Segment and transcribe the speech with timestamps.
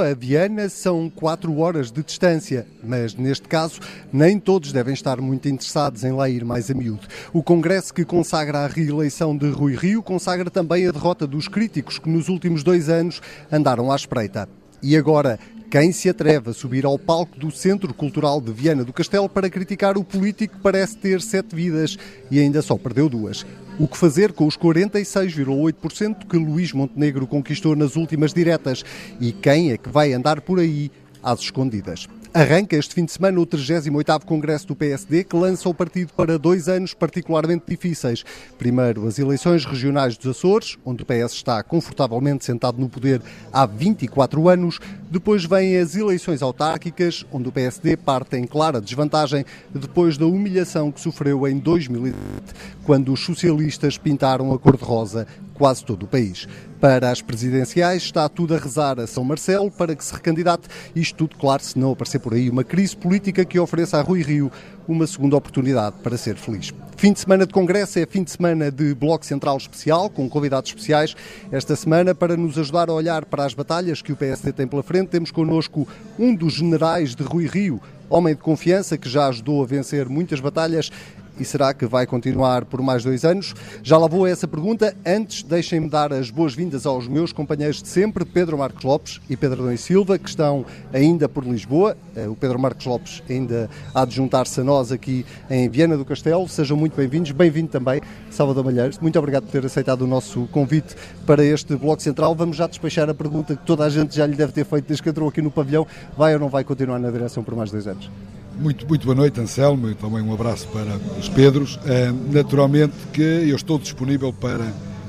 [0.00, 3.80] Lisboa a Viana são 4 horas de distância, mas neste caso
[4.10, 7.06] nem todos devem estar muito interessados em lá ir mais a miúdo.
[7.32, 11.98] O Congresso que consagra a reeleição de Rui Rio consagra também a derrota dos críticos
[11.98, 13.20] que nos últimos dois anos
[13.52, 14.48] andaram à espreita.
[14.82, 15.38] E agora,
[15.70, 19.50] quem se atreve a subir ao palco do Centro Cultural de Viana do Castelo para
[19.50, 21.98] criticar o político que parece ter sete vidas
[22.30, 23.44] e ainda só perdeu duas?
[23.80, 28.84] O que fazer com os 46,8% que Luís Montenegro conquistou nas últimas diretas?
[29.18, 30.90] E quem é que vai andar por aí
[31.22, 32.06] às escondidas?
[32.32, 36.38] Arranca este fim de semana o 38º Congresso do PSD, que lança o partido para
[36.38, 38.24] dois anos particularmente difíceis.
[38.56, 43.20] Primeiro, as eleições regionais dos Açores, onde o PS está confortavelmente sentado no poder
[43.52, 44.78] há 24 anos.
[45.10, 49.44] Depois vêm as eleições autárquicas, onde o PSD parte em clara desvantagem
[49.74, 52.16] depois da humilhação que sofreu em 2007,
[52.84, 55.26] quando os socialistas pintaram a cor-de-rosa
[55.60, 56.48] quase todo o país.
[56.80, 60.66] Para as presidenciais está tudo a rezar a São Marcelo para que se recandidate.
[60.96, 64.22] Isto tudo, claro, se não aparecer por aí uma crise política que ofereça a Rui
[64.22, 64.50] Rio
[64.88, 66.72] uma segunda oportunidade para ser feliz.
[66.96, 70.70] Fim de semana de Congresso é fim de semana de Bloco Central Especial, com convidados
[70.70, 71.14] especiais.
[71.52, 74.82] Esta semana, para nos ajudar a olhar para as batalhas que o PSD tem pela
[74.82, 75.86] frente, temos connosco
[76.18, 80.40] um dos generais de Rui Rio, homem de confiança que já ajudou a vencer muitas
[80.40, 80.90] batalhas
[81.40, 83.54] e será que vai continuar por mais dois anos?
[83.82, 84.94] Já lá vou a essa pergunta.
[85.04, 89.62] Antes, deixem-me dar as boas-vindas aos meus companheiros de sempre, Pedro Marcos Lopes e Pedro
[89.62, 91.96] Adão Silva, que estão ainda por Lisboa.
[92.14, 96.04] Eh, o Pedro Marcos Lopes ainda há de juntar-se a nós aqui em Viana do
[96.04, 96.46] Castelo.
[96.46, 97.30] Sejam muito bem-vindos.
[97.32, 98.98] Bem-vindo também, Salvador Malheiros.
[98.98, 100.94] Muito obrigado por ter aceitado o nosso convite
[101.26, 102.34] para este Bloco Central.
[102.34, 105.02] Vamos já despachar a pergunta que toda a gente já lhe deve ter feito desde
[105.02, 105.86] que entrou aqui no pavilhão.
[106.16, 108.10] Vai ou não vai continuar na direção por mais dois anos?
[108.60, 111.76] Muito, muito boa noite, Anselmo, e também um abraço para os Pedros.
[111.76, 114.66] Uh, naturalmente que eu estou disponível para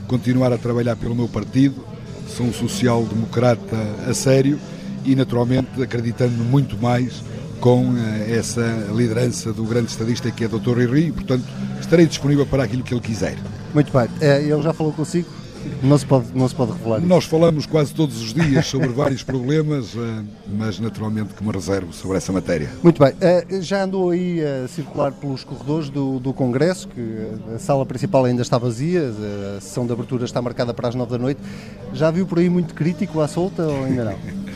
[0.07, 1.83] continuar a trabalhar pelo meu partido,
[2.29, 3.75] sou um social-democrata
[4.07, 4.57] a sério
[5.03, 7.21] e, naturalmente, acreditando muito mais
[7.59, 7.97] com uh,
[8.29, 10.95] essa liderança do grande estadista que é Dr.
[10.95, 11.43] E, portanto,
[11.81, 13.37] estarei disponível para aquilo que ele quiser.
[13.73, 14.05] Muito bem.
[14.05, 15.40] Uh, ele já falou consigo?
[15.83, 17.01] Não se pode, não se pode revelar.
[17.01, 20.23] Nós falamos quase todos os dias sobre vários problemas, eh,
[20.57, 22.69] mas naturalmente que me reservo sobre essa matéria.
[22.83, 23.13] Muito bem.
[23.19, 28.25] Eh, já andou aí a circular pelos corredores do, do Congresso, que a sala principal
[28.25, 29.11] ainda está vazia,
[29.57, 31.39] a sessão de abertura está marcada para as nove da noite.
[31.93, 34.15] Já viu por aí muito crítico à solta ou ainda não?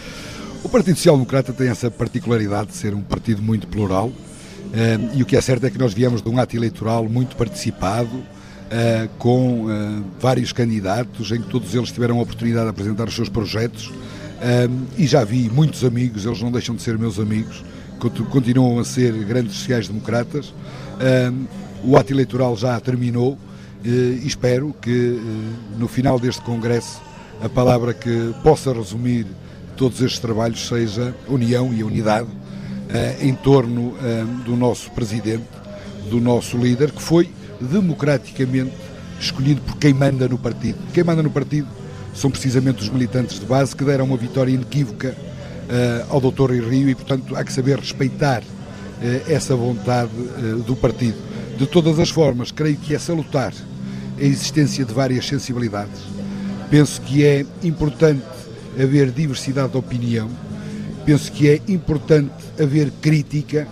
[0.63, 4.11] o Partido Social Democrata tem essa particularidade de ser um partido muito plural.
[4.73, 7.35] Eh, e o que é certo é que nós viemos de um ato eleitoral muito
[7.35, 8.23] participado,
[8.65, 13.15] uh, com uh, vários candidatos, em que todos eles tiveram a oportunidade de apresentar os
[13.15, 13.87] seus projetos.
[13.87, 17.63] Uh, e já vi muitos amigos, eles não deixam de ser meus amigos,
[18.29, 20.53] continuam a ser grandes sociais-democratas.
[21.83, 23.37] o ato eleitoral já terminou
[23.83, 25.19] e espero que
[25.79, 27.01] no final deste Congresso
[27.41, 29.25] a palavra que possa resumir
[29.77, 32.27] todos estes trabalhos seja união e unidade
[33.21, 33.95] em torno
[34.43, 35.47] do nosso presidente,
[36.09, 37.29] do nosso líder, que foi
[37.59, 38.73] democraticamente
[39.19, 40.77] escolhido por quem manda no partido.
[40.93, 41.67] Quem manda no partido
[42.13, 46.51] são precisamente os militantes de base que deram uma vitória inequívoca uh, ao Dr.
[46.51, 51.17] Rio e, portanto, há que saber respeitar uh, essa vontade uh, do partido.
[51.57, 53.53] De todas as formas, creio que é salutar
[54.17, 56.01] a existência de várias sensibilidades.
[56.69, 58.23] Penso que é importante
[58.81, 60.29] haver diversidade de opinião,
[61.05, 63.67] penso que é importante haver crítica,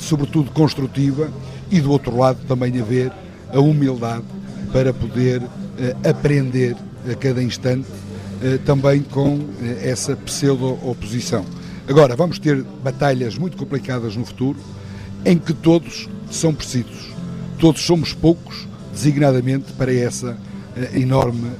[0.00, 1.30] sobretudo construtiva,
[1.70, 3.12] e do outro lado também haver
[3.52, 4.24] a humildade
[4.72, 6.76] para poder uh, aprender
[7.10, 9.48] a cada instante uh, também com uh,
[9.82, 11.44] essa pseudo-oposição.
[11.88, 14.58] Agora, vamos ter batalhas muito complicadas no futuro
[15.24, 17.12] em que todos são precisos.
[17.58, 20.36] Todos somos poucos, designadamente, para essa
[20.92, 21.52] enorme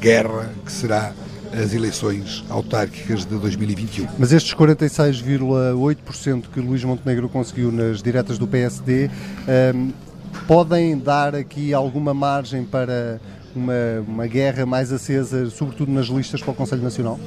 [0.00, 1.12] guerra que será
[1.52, 4.06] as eleições autárquicas de 2021.
[4.18, 9.10] Mas estes 46,8% que Luís Montenegro conseguiu nas diretas do PSD
[9.74, 9.92] um,
[10.46, 13.20] podem dar aqui alguma margem para
[13.54, 13.74] uma,
[14.06, 17.18] uma guerra mais acesa, sobretudo nas listas para o Conselho Nacional?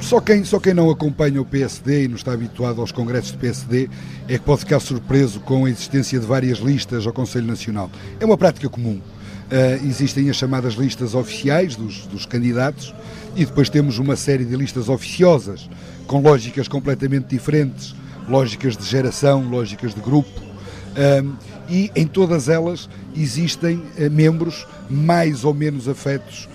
[0.00, 3.38] Só quem, só quem não acompanha o PSD e não está habituado aos congressos do
[3.38, 3.88] PSD
[4.28, 7.90] é que pode ficar surpreso com a existência de várias listas ao Conselho Nacional.
[8.20, 9.00] É uma prática comum.
[9.48, 12.94] Uh, existem as chamadas listas oficiais dos, dos, candidatos
[13.34, 15.70] e depois temos uma série de listas oficiosas
[16.06, 17.94] com lógicas completamente diferentes,
[18.28, 20.38] lógicas de geração, lógicas de grupo.
[20.38, 21.34] Uh,
[21.66, 26.46] e em todas elas existem uh, membros mais ou menos afetos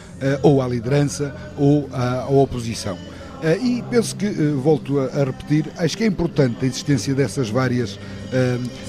[0.41, 2.97] ou à liderança ou à, à oposição.
[3.61, 4.29] e penso que,
[4.63, 7.99] volto a, a, repetir, acho que é importante a existência dessas várias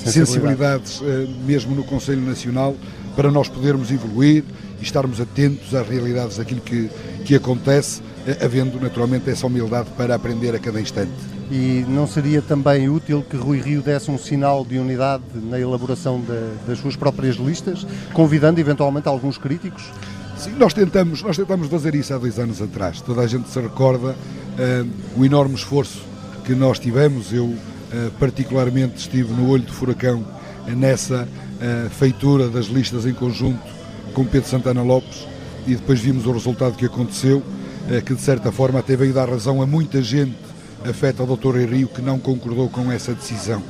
[0.05, 1.03] sensibilidades,
[1.45, 2.77] mesmo no Conselho Nacional,
[3.15, 4.45] para nós podermos evoluir
[4.81, 6.91] e estarmos atentos às realidades daquilo que,
[7.25, 8.03] que acontece,
[8.43, 11.13] havendo naturalmente essa humildade para aprender a cada instante.
[11.51, 16.21] E não seria também útil que Rui Rio desse um sinal de unidade na elaboração
[16.21, 19.85] de, das suas próprias listas, convidando eventualmente alguns críticos?
[20.37, 23.01] Sim, nós tentamos, nós tentamos fazer isso há dois anos atrás.
[23.01, 26.03] Toda a gente se recorda uh, o enorme esforço
[26.45, 27.33] que nós tivemos.
[27.33, 27.59] Eu, uh,
[28.19, 30.25] particularmente, estive no olho do furacão
[30.67, 31.29] uh, nessa
[31.93, 33.63] feitura das listas em conjunto
[34.13, 35.27] com Pedro Santana Lopes
[35.67, 37.43] e depois vimos o resultado que aconteceu,
[38.05, 40.37] que de certa forma até veio dar razão a muita gente
[40.85, 41.57] afeta ao Dr.
[41.61, 43.63] Rio que não concordou com essa decisão.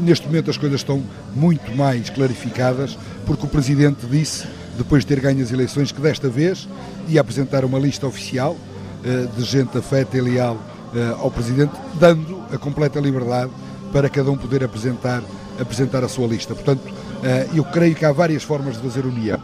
[0.00, 1.02] Neste momento as coisas estão
[1.36, 2.96] muito mais clarificadas
[3.26, 4.46] porque o Presidente disse
[4.78, 6.68] depois de ter ganho as eleições, que desta vez
[7.08, 12.40] ia apresentar uma lista oficial uh, de gente afeta e leal uh, ao Presidente, dando
[12.52, 13.50] a completa liberdade
[13.92, 15.22] para cada um poder apresentar,
[15.60, 16.54] apresentar a sua lista.
[16.54, 19.40] Portanto, uh, eu creio que há várias formas de fazer união.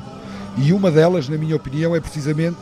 [0.57, 2.57] E uma delas, na minha opinião, é precisamente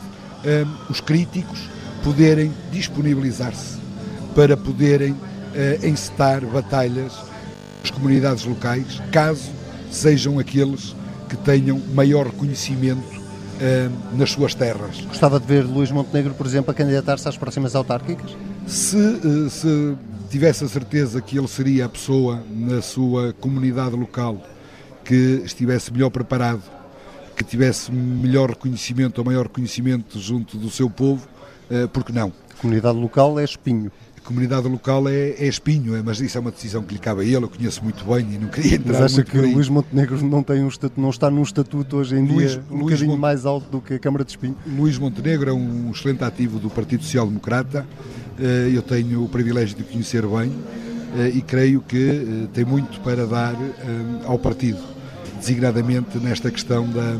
[0.89, 1.69] os críticos
[2.03, 3.77] poderem disponibilizar-se
[4.35, 5.15] para poderem
[5.83, 7.13] encetar batalhas
[7.81, 9.51] nas comunidades locais, caso
[9.89, 10.95] sejam aqueles
[11.29, 13.21] que tenham maior reconhecimento
[14.17, 14.99] nas suas terras.
[15.07, 18.35] Gostava de ver Luís Montenegro, por exemplo, a candidatar-se às próximas autárquicas?
[18.67, 19.95] Se, se
[20.33, 24.41] tivesse a certeza que ele seria a pessoa na sua comunidade local
[25.05, 26.63] que estivesse melhor preparado,
[27.37, 31.27] que tivesse melhor reconhecimento ou maior reconhecimento junto do seu povo,
[31.69, 32.33] uh, por que não?
[32.51, 33.91] A comunidade local é espinho
[34.23, 37.23] comunidade local é, é espinho, é, mas isso é uma decisão que lhe cabe a
[37.23, 40.23] ele, eu conheço muito bem e não queria entrar Mas acha que o Luís Montenegro
[40.25, 43.09] não, tem um estatuto, não está num estatuto hoje em Luís, dia um Luís bocadinho
[43.11, 43.19] Mont...
[43.19, 44.55] mais alto do que a Câmara de Espinho?
[44.65, 48.22] Luís Montenegro é um excelente ativo do Partido Social Democrata, eh,
[48.73, 50.51] eu tenho o privilégio de conhecer bem
[51.17, 53.55] eh, e creio que eh, tem muito para dar
[54.25, 54.79] ao partido,
[55.39, 57.17] designadamente nesta questão da,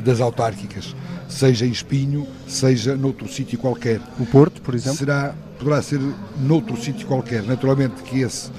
[0.00, 0.94] das autárquicas,
[1.28, 4.00] seja em Espinho, seja noutro sítio qualquer.
[4.18, 4.98] O Porto, por exemplo?
[4.98, 6.00] Será poderá ser
[6.40, 7.42] noutro sítio qualquer.
[7.42, 8.50] Naturalmente que esse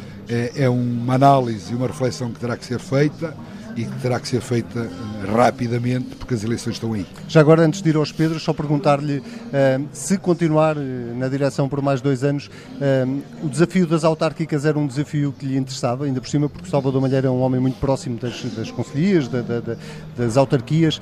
[0.55, 3.35] é uma análise e uma reflexão que terá que ser feita
[3.75, 7.05] e que terá que ser feita eh, rapidamente, porque as eleições estão aí.
[7.27, 10.79] Já agora, antes de ir aos Pedros, só perguntar-lhe uh, se continuar eh,
[11.15, 15.45] na direção por mais dois anos, uh, o desafio das autárquicas era um desafio que
[15.45, 18.71] lhe interessava, ainda por cima, porque Salvador Malheiro é um homem muito próximo das, das
[18.71, 19.75] conselhias, da, da, da,
[20.17, 21.01] das autarquias.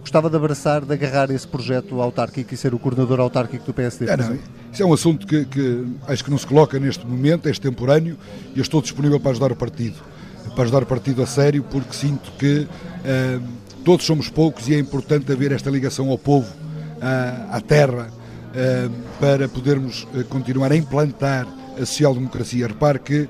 [0.00, 4.10] Gostava de abraçar, de agarrar esse projeto autárquico e ser o coordenador autárquico do PSD?
[4.10, 4.38] É, não,
[4.72, 8.18] isso é um assunto que, que acho que não se coloca neste momento, é extemporâneo,
[8.54, 10.13] e eu estou disponível para ajudar o partido
[10.54, 13.42] para ajudar o partido a sério, porque sinto que uh,
[13.84, 18.90] todos somos poucos e é importante haver esta ligação ao povo, uh, à terra, uh,
[19.20, 21.46] para podermos continuar a implantar
[21.76, 22.68] a social-democracia.
[22.68, 23.28] Repare que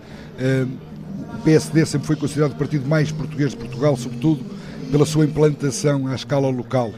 [1.35, 4.45] o PSD sempre foi considerado o partido mais português de Portugal, sobretudo
[4.91, 6.93] pela sua implantação à escala local.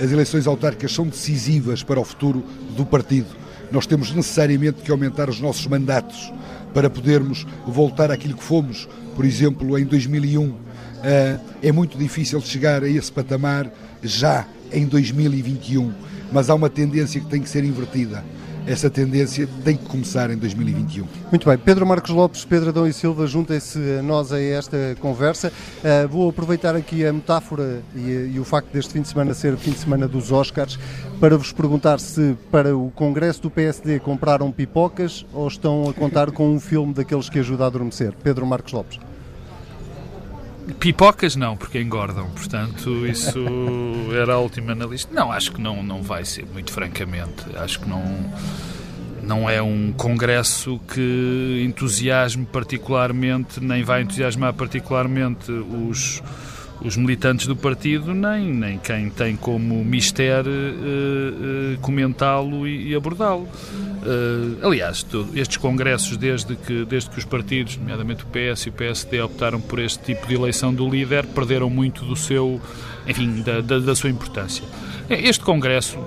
[0.00, 2.42] As eleições autárquicas são decisivas para o futuro
[2.76, 3.28] do partido.
[3.70, 6.32] Nós temos necessariamente que aumentar os nossos mandatos
[6.72, 8.88] para podermos voltar àquilo que fomos
[9.18, 10.54] por exemplo, em 2001,
[11.02, 13.68] eh, é muito difícil chegar a esse patamar
[14.00, 15.92] já em 2021,
[16.30, 18.22] mas há uma tendência que tem que ser invertida.
[18.64, 21.04] Essa tendência tem que começar em 2021.
[21.32, 21.58] Muito bem.
[21.58, 25.50] Pedro Marcos Lopes, Pedro Adão e Silva, juntem-se a nós a esta conversa.
[25.78, 29.56] Uh, vou aproveitar aqui a metáfora e, e, o facto deste fim de semana ser
[29.56, 30.78] fim de semana dos Oscars
[31.18, 36.30] para vos perguntar se para o Congresso do PSD compraram pipocas ou estão a contar
[36.30, 38.12] com um filme daqueles que ajuda a adormecer.
[38.22, 39.00] Pedro Marcos Lopes.
[40.74, 43.38] Pipocas não, porque engordam, portanto isso
[44.20, 45.12] era a última na lista.
[45.12, 47.44] Não, acho que não, não vai ser, muito francamente.
[47.56, 48.02] Acho que não,
[49.22, 56.22] não é um congresso que entusiasme particularmente, nem vai entusiasmar particularmente os
[56.80, 62.94] os militantes do partido, nem, nem quem tem como mistério uh, uh, comentá-lo e, e
[62.94, 63.42] abordá-lo.
[63.42, 68.68] Uh, aliás, todo, estes congressos, desde que, desde que os partidos, nomeadamente o PS e
[68.68, 72.60] o PSD, optaram por este tipo de eleição do líder, perderam muito do seu,
[73.06, 74.64] enfim, da, da, da sua importância.
[75.10, 75.98] Este congresso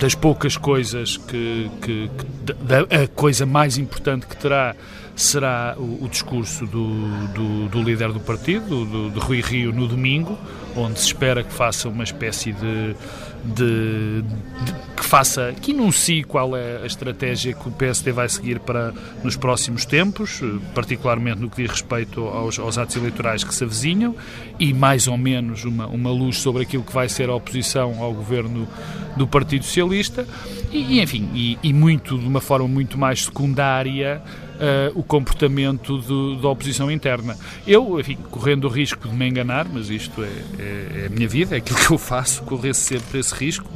[0.00, 4.74] das poucas coisas que, que, que da, a coisa mais importante que terá
[5.16, 9.88] será o, o discurso do, do, do, líder do partido, do, de Rui Rio, no
[9.88, 10.38] domingo,
[10.76, 12.94] onde se espera que faça uma espécie de,
[13.42, 18.60] de, de, que faça, que enuncie qual é a estratégia que o PSD vai seguir
[18.60, 18.92] para
[19.24, 20.42] nos próximos tempos,
[20.74, 24.14] particularmente no que diz respeito aos, aos atos eleitorais que se avizinham,
[24.58, 28.12] e mais ou menos uma, uma luz sobre aquilo que vai ser a oposição ao
[28.12, 28.68] governo
[29.16, 30.26] do Partido Socialista,
[30.70, 34.20] e, enfim, e, e muito de uma forma muito mais secundária
[34.56, 37.36] uh, o comportamento do, da oposição interna.
[37.66, 41.28] Eu, enfim, correndo o risco de me enganar, mas isto é, é, é a minha
[41.28, 43.70] vida, é aquilo que eu faço, correr sempre esse risco.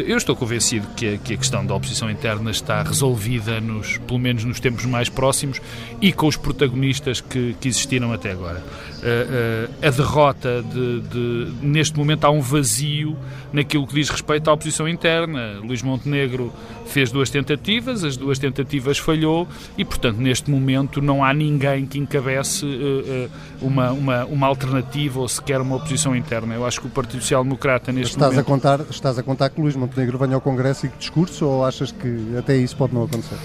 [0.00, 4.18] Eu estou convencido que a, que a, questão da oposição interna está resolvida, nos, pelo
[4.18, 5.58] menos nos tempos mais próximos,
[6.02, 8.62] e com os protagonistas que, que existiram até agora.
[8.96, 13.16] Uh, uh, a derrota de, de, Neste momento há um vazio
[13.52, 15.60] naquilo que diz respeito à oposição interna.
[15.62, 16.52] Luís Montenegro
[16.86, 19.48] fez duas tentativas, as duas tentativas falhou
[19.78, 23.30] e, portanto, neste momento não há ninguém que encabece uh,
[23.62, 26.54] uma, uma, uma alternativa ou sequer uma oposição interna.
[26.54, 28.46] Eu acho que o Partido Social Democrata neste estás momento...
[28.46, 31.64] A contar, estás a contar que Luís Montenegro venha ao Congresso e que discurso ou
[31.64, 33.36] achas que até isso pode não acontecer?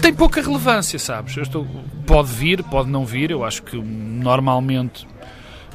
[0.00, 1.36] Tem pouca relevância, sabes?
[1.36, 1.66] Estou,
[2.06, 3.30] pode vir, pode não vir.
[3.30, 5.06] Eu acho que normalmente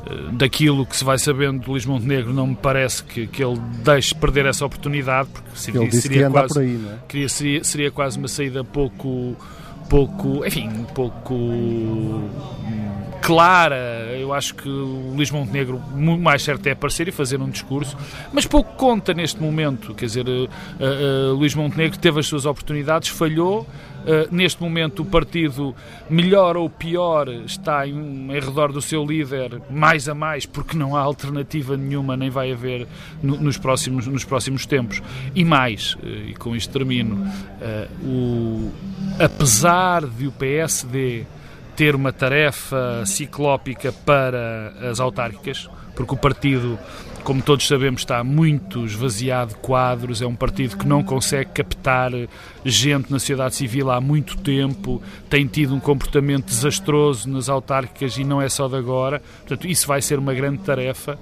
[0.05, 3.59] eh, daquilo que se vai sabendo de Luís Montenegro, não me parece que, que ele
[3.83, 7.27] deixe perder essa oportunidade, porque seria, ele seria quase, por aí, não é?
[7.27, 9.35] seria, seria quase uma saída pouco,
[9.89, 12.29] pouco, enfim, pouco hum,
[13.21, 14.15] clara.
[14.17, 17.97] Eu acho que o Luís Montenegro muito mais certo é aparecer e fazer um discurso,
[18.31, 19.93] mas pouco conta neste momento.
[19.95, 23.67] Quer dizer, uh, uh, Luís Montenegro teve as suas oportunidades, falhou
[24.05, 25.75] eh, neste momento, o partido,
[26.09, 30.95] melhor ou pior, está em, em redor do seu líder, mais a mais, porque não
[30.95, 32.87] há alternativa nenhuma, nem vai haver
[33.21, 35.01] no, nos, próximos, nos próximos tempos.
[35.35, 38.71] E mais, uh, e com isto termino, uh, o,
[39.19, 41.25] apesar de o PSD
[41.75, 46.77] ter uma tarefa ciclópica para as autárquicas, porque o partido
[47.23, 52.11] como todos sabemos, está muito esvaziado de quadros, é um partido que não consegue captar
[52.65, 58.23] gente na sociedade civil há muito tempo, tem tido um comportamento desastroso nas autárquicas e
[58.23, 59.21] não é só de agora.
[59.39, 61.17] Portanto, isso vai ser uma grande tarefa,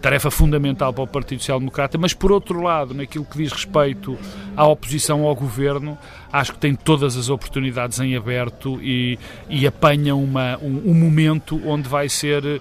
[0.00, 4.16] tarefa fundamental para o Partido Social Democrata, mas por outro lado, naquilo que diz respeito
[4.56, 5.98] à oposição ao governo,
[6.32, 11.60] acho que tem todas as oportunidades em aberto e, e apanha uma, um, um momento
[11.66, 12.60] onde vai ser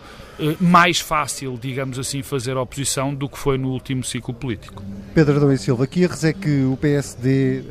[0.60, 4.84] mais fácil, digamos assim, fazer oposição do que foi no último ciclo político.
[5.14, 7.62] Pedro Adão e Silva, que erros é que o PSD,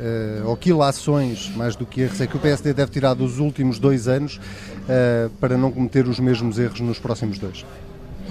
[0.42, 3.38] uh, ou que ilações, mais do que erros, é que o PSD deve tirar dos
[3.38, 7.64] últimos dois anos uh, para não cometer os mesmos erros nos próximos dois?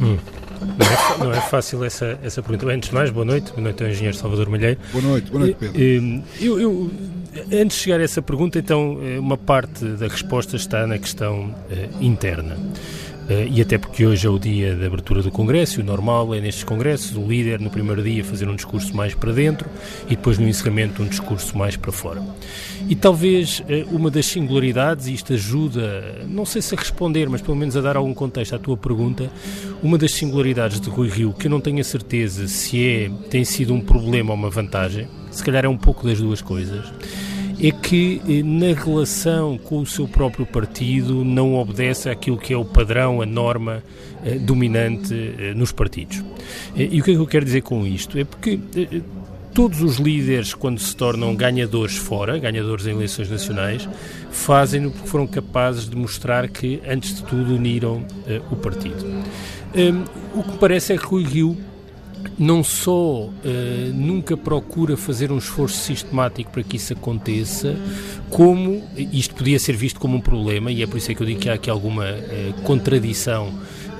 [0.01, 0.17] Hum.
[0.61, 2.71] Não, é, não é, fácil essa, essa pergunta.
[2.71, 3.51] Antes de mais, boa noite.
[3.51, 4.79] Boa noite ao engenheiro Salvador Malheiro.
[4.91, 6.23] Boa noite, boa noite, Pedro.
[6.41, 6.91] Eu, eu,
[7.51, 12.03] antes de chegar a essa pergunta, então, uma parte da resposta está na questão uh,
[12.03, 12.57] interna.
[13.25, 16.35] Uh, e até porque hoje é o dia da abertura do Congresso, e o normal
[16.35, 19.67] é nestes congressos o líder no primeiro dia fazer um discurso mais para dentro
[20.05, 22.21] e depois no encerramento um discurso mais para fora.
[22.87, 27.41] E talvez uh, uma das singularidades, e isto ajuda, não sei se a responder, mas
[27.41, 29.31] pelo menos a dar algum contexto à tua pergunta,
[29.81, 33.43] uma das singularidades de Rui Rio, que eu não tenho a certeza se é, tem
[33.43, 36.85] sido um problema ou uma vantagem, se calhar é um pouco das duas coisas,
[37.59, 42.57] é que eh, na relação com o seu próprio partido não obedece àquilo que é
[42.57, 43.83] o padrão, a norma
[44.23, 46.23] eh, dominante eh, nos partidos.
[46.75, 48.17] E o que é que eu quero dizer com isto?
[48.17, 48.59] É porque
[49.53, 53.87] todos os líderes, quando se tornam ganhadores fora, ganhadores em eleições nacionais,
[54.31, 58.05] fazem-no porque foram capazes de mostrar que, antes de tudo, uniram
[58.51, 59.05] o partido.
[59.73, 61.57] Um, o que parece é que Rui Rio
[62.37, 63.31] não só uh,
[63.93, 67.75] nunca procura fazer um esforço sistemático para que isso aconteça,
[68.29, 71.27] como isto podia ser visto como um problema, e é por isso é que eu
[71.27, 73.53] digo que há aqui alguma uh, contradição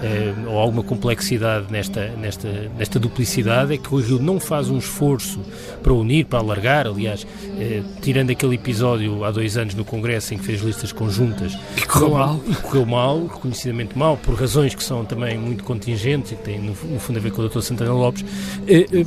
[0.06, 2.48] uh, ou alguma complexidade nesta, nesta,
[2.78, 5.40] nesta duplicidade, é que o Rio não faz um esforço
[5.82, 10.38] para unir, para alargar, aliás, uh, tirando aquele episódio há dois anos no Congresso em
[10.38, 11.58] que fez listas conjuntas.
[11.76, 12.42] E correu mal.
[12.48, 16.60] E correu mal, reconhecidamente mal, por razões que são também muito contingentes e que têm
[16.60, 17.62] no, no fundo a ver com o Dr.
[17.62, 18.26] Santana Lopes, uh,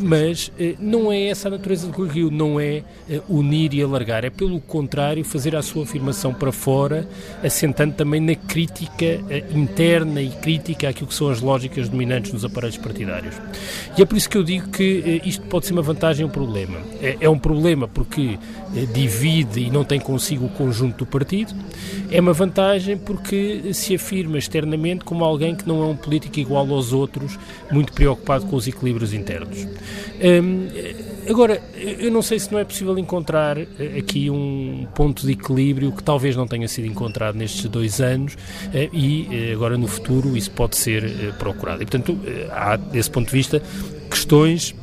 [0.00, 2.82] mas não é essa a natureza do Rio, não é
[3.28, 7.08] unir e alargar, é pelo contrário fazer a sua afirmação para fora,
[7.42, 9.20] assentando também na crítica
[9.54, 13.34] interna e crítica àquilo que são as lógicas dominantes nos aparelhos partidários.
[13.96, 16.30] E é por isso que eu digo que eh, isto pode ser uma vantagem ou
[16.30, 16.78] um problema.
[17.00, 18.38] É, é um problema porque
[18.74, 21.54] eh, divide e não tem consigo o conjunto do partido.
[22.10, 26.70] É uma vantagem porque se afirma externamente como alguém que não é um político igual
[26.72, 27.38] aos outros,
[27.70, 29.66] muito preocupado com os equilíbrios internos.
[30.20, 30.68] Hum,
[31.28, 33.66] Agora, eu não sei se não é possível encontrar eh,
[33.98, 38.34] aqui um ponto de equilíbrio que talvez não tenha sido encontrado nestes dois anos
[38.72, 41.82] eh, e eh, agora no futuro isso pode ser procurado.
[41.82, 42.18] E, portanto,
[42.50, 43.62] há, desse ponto de vista,
[44.08, 44.74] questões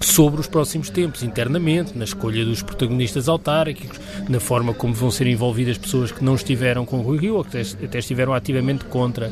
[0.00, 5.26] sobre os próximos tempos, internamente, na escolha dos protagonistas autárquicos, na forma como vão ser
[5.26, 9.30] envolvidas pessoas que não estiveram com o Rui Rio ou que até estiveram ativamente contra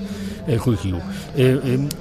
[0.59, 1.03] Rui Rio.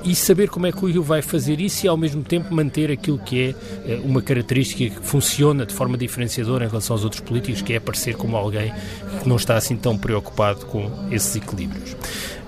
[0.03, 2.91] E saber como é que o Rio vai fazer isso e ao mesmo tempo manter
[2.91, 3.55] aquilo que
[3.86, 7.77] é uma característica que funciona de forma diferenciadora em relação aos outros políticos, que é
[7.77, 8.74] aparecer como alguém
[9.22, 11.96] que não está assim tão preocupado com esses equilíbrios.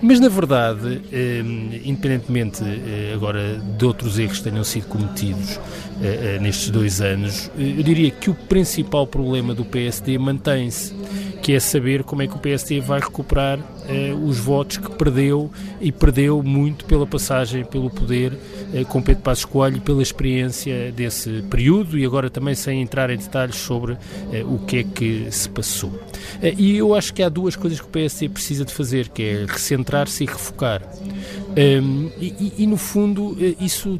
[0.01, 1.43] Mas, na verdade, eh,
[1.85, 5.59] independentemente eh, agora de outros erros que tenham sido cometidos
[6.01, 10.91] eh, nestes dois anos, eu diria que o principal problema do PSD mantém-se,
[11.43, 13.59] que é saber como é que o PSD vai recuperar
[14.23, 18.31] os votos que perdeu e perdeu muito pela passagem pelo poder
[18.87, 23.55] com Pedro Passos Coelho, pela experiência desse período e agora também sem entrar em detalhes
[23.55, 23.97] sobre
[24.45, 25.91] o que é que se passou.
[26.57, 29.45] E eu acho que há duas coisas que o PSD precisa de fazer, que é
[29.47, 30.81] recentrar-se e refocar.
[31.51, 33.99] Um, e, e, no fundo, eh, isso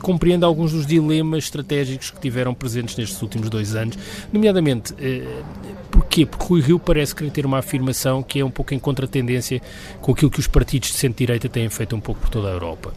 [0.00, 3.98] compreende alguns dos dilemas estratégicos que tiveram presentes nestes últimos dois anos,
[4.32, 4.92] nomeadamente.
[4.92, 6.24] Uh, Porquê?
[6.24, 9.60] Porque Rui Rio parece querer ter uma afirmação que é um pouco em contratendência
[10.00, 12.94] com aquilo que os partidos de centro-direita têm feito um pouco por toda a Europa.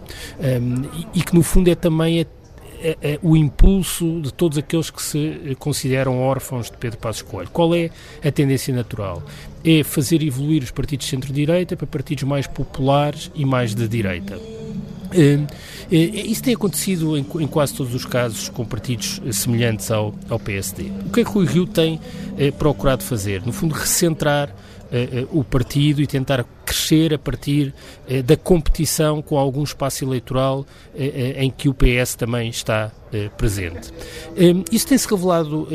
[1.13, 2.25] E, que, no fundo, é também a
[3.21, 7.49] o impulso de todos aqueles que se consideram órfãos de Pedro Passos Coelho.
[7.51, 7.91] Qual é
[8.23, 9.21] a tendência natural?
[9.63, 14.39] É fazer evoluir os partidos de centro-direita para partidos mais populares e mais de direita.
[15.91, 20.39] Uh, isso tem acontecido em, em, quase todos os casos com partidos semelhantes ao, ao
[20.39, 20.91] PSD.
[21.05, 21.99] O que é que o Rio tem
[22.57, 23.45] procurado fazer?
[23.45, 24.55] No fundo, recentrar
[25.31, 27.73] o partido e tentar crescer a partir
[28.09, 32.91] uh, da competição com algum espaço eleitoral em que o PS também está
[33.37, 33.91] presente.
[34.71, 35.67] isso tem-se revelado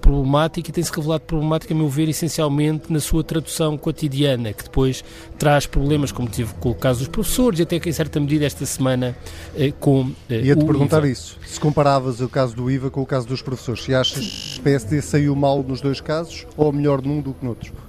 [0.00, 5.04] problemático e tem-se revelado problemático, a meu ver, essencialmente na sua tradução cotidiana, que depois
[5.38, 8.44] traz problemas, como tive com o caso dos professores, e até que em certa medida
[8.44, 9.16] esta semana
[9.80, 11.08] com Ia-te perguntar IVA.
[11.08, 14.60] isso, se comparavas o caso do IVA com o caso dos professores, se achas que
[14.60, 17.70] o PSD saiu mal nos dois casos ou melhor num do que noutros?
[17.70, 17.85] Uh,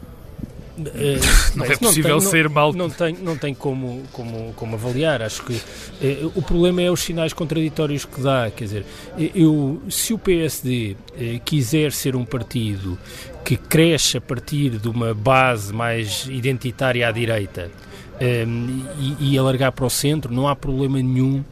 [1.55, 2.74] não é possível não tem, ser mal.
[2.74, 5.22] Não tem, não tem como, como, como avaliar.
[5.22, 8.51] Acho que uh, o problema é os sinais contraditórios que dá.
[8.55, 8.86] Quer dizer,
[9.17, 12.97] eu, se o PSD eh, quiser ser um partido
[13.43, 17.71] que cresce a partir de uma base mais identitária à direita,
[18.19, 18.84] ehm,
[19.19, 21.45] e, alargar para o centro, não há problema nenhum uh,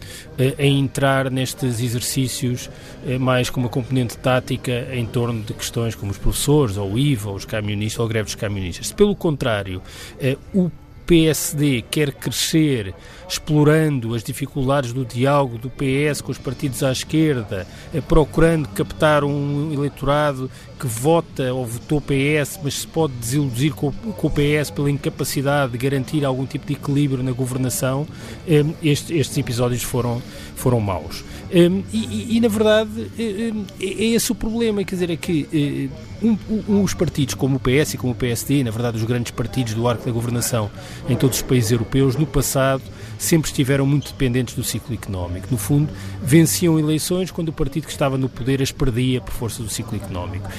[0.58, 2.70] em entrar nestes exercícios
[3.06, 7.00] uh, mais com uma componente tática em torno de questões como os professores, ou o
[7.00, 8.88] IVA, ou os camionistas, ou a greve dos camionistas.
[8.88, 9.82] Se pelo contrário,
[10.22, 10.72] uh, o
[11.06, 12.94] PSD quer crescer
[13.28, 19.24] explorando as dificuldades do diálogo do PS com os partidos à esquerda, eh, procurando captar
[19.24, 20.50] um eleitorado
[20.80, 25.78] que vota ou votou PS, mas se pode desiludir com, o PS pela incapacidade de
[25.78, 28.08] garantir algum tipo de equilíbrio na governação,
[28.48, 30.22] eh, estes, estes episódios foram,
[30.56, 31.24] foram maus.
[31.52, 35.90] Eh, e, e, na verdade, é esse o problema, quer dizer, é que
[36.22, 39.32] um, um, os partidos como o PS e como o PSD, na verdade os grandes
[39.32, 40.72] partidos do arco da governação
[41.10, 42.82] em todos os países europeus, no passado
[43.18, 45.48] sempre estiveram muito dependentes do ciclo económico.
[45.52, 49.62] No fundo, venciam eleições quando o partido que estava no poder as perdia por força
[49.62, 50.50] do ciclo económico.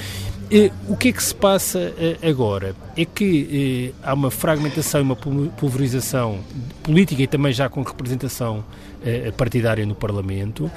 [0.51, 2.75] Eh, o que é que se passa eh, agora?
[2.97, 6.39] É que eh, há uma fragmentação e uma pulverização
[6.83, 8.63] política e também já com representação
[9.37, 10.69] partidária no Parlamento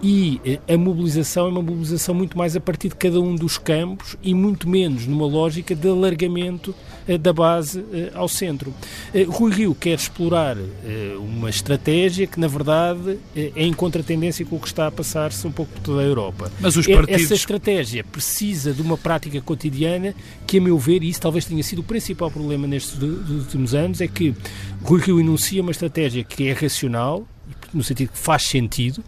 [0.00, 4.16] e a mobilização é uma mobilização muito mais a partir de cada um dos campos
[4.22, 6.72] e muito menos numa lógica de alargamento
[7.20, 8.72] da base ao centro.
[9.28, 10.56] Rui Rio quer explorar
[11.18, 15.50] uma estratégia que, na verdade, é em contratendência com o que está a passar-se um
[15.50, 16.52] pouco por toda a Europa.
[16.60, 17.22] Mas os partidos...
[17.22, 20.14] Essa estratégia precisa de uma prática cotidiana
[20.46, 24.00] que, a meu ver, e isso talvez tenha sido o principal problema nestes últimos anos,
[24.00, 24.34] é que
[24.82, 27.26] Rui Rio enuncia uma estratégia que é racional,
[27.72, 29.02] no sentido que faz sentido,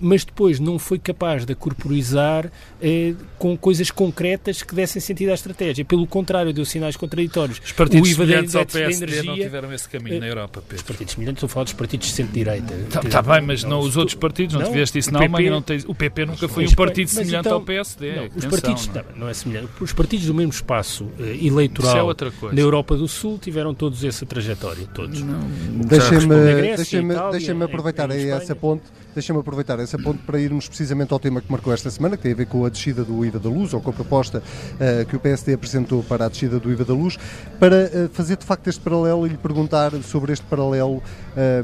[0.00, 5.34] mas depois não foi capaz de corporizar eh, com coisas concretas que dessem sentido à
[5.34, 5.84] estratégia.
[5.84, 7.60] Pelo contrário, deu sinais contraditórios.
[7.64, 10.76] Os partidos semelhantes ao PSD energia, não tiveram esse caminho na Europa, Pedro.
[10.76, 12.74] Os partidos semelhantes, estou a falar dos partidos de centro-direita.
[12.74, 15.50] Está tá bem, mas não, os outros partidos, não, não tiveste isso na PP, Alemanha,
[15.50, 18.16] não tens, o PP nunca foi um partido semelhante então, ao PSD.
[18.16, 19.04] Não, os partidos, não.
[19.16, 19.28] não.
[19.28, 19.68] é semelhante.
[19.80, 24.24] Os partidos do mesmo espaço uh, eleitoral é na Europa do Sul tiveram todos essa
[24.24, 25.20] trajetória, todos.
[25.22, 26.34] Deixem-me
[26.76, 31.40] deixem deixem aproveitar aí essa ponte Deixa-me aproveitar essa ponte para irmos precisamente ao tema
[31.40, 33.72] que marcou esta semana, que tem a ver com a descida do IVA da luz,
[33.72, 36.94] ou com a proposta uh, que o PSD apresentou para a descida do IVA da
[36.94, 37.16] luz,
[37.60, 41.00] para uh, fazer de facto este paralelo e lhe perguntar sobre este paralelo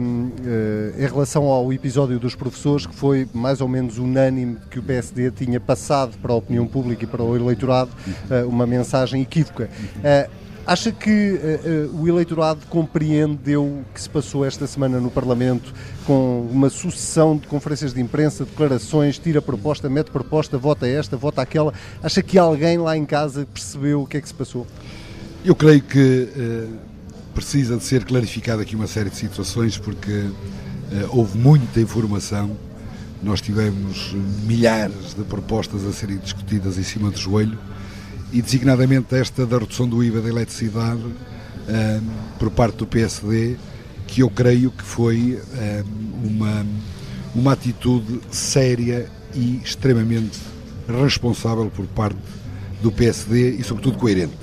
[0.00, 4.56] um, uh, eh, em relação ao episódio dos professores, que foi mais ou menos unânime
[4.70, 7.90] que o PSD tinha passado para a opinião pública e para o eleitorado
[8.46, 9.68] uma mensagem equívoca.
[10.66, 15.72] Acha que uh, uh, o eleitorado compreendeu o que se passou esta semana no Parlamento
[16.06, 21.42] com uma sucessão de conferências de imprensa, declarações, tira proposta, mete proposta, vota esta, vota
[21.42, 21.72] aquela?
[22.02, 24.66] Acha que alguém lá em casa percebeu o que é que se passou?
[25.44, 26.76] Eu creio que uh,
[27.34, 30.26] precisa de ser clarificada aqui uma série de situações porque
[31.10, 32.50] houve muita informação.
[33.22, 34.12] Nós tivemos
[34.44, 37.56] milhares de propostas a serem discutidas em cima do joelho
[38.32, 42.02] e designadamente esta da redução do IVA da eletricidade uh,
[42.38, 43.56] por parte do PSD,
[44.06, 46.66] que eu creio que foi uh, uma,
[47.34, 50.38] uma atitude séria e extremamente
[50.88, 52.18] responsável por parte
[52.82, 54.36] do PSD e, sobretudo, coerente.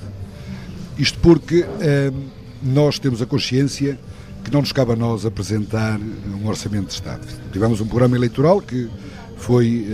[0.98, 2.14] Isto porque uh,
[2.62, 3.98] nós temos a consciência
[4.44, 7.26] que não nos cabe a nós apresentar um orçamento de Estado.
[7.52, 8.88] Tivemos um programa eleitoral que
[9.36, 9.86] foi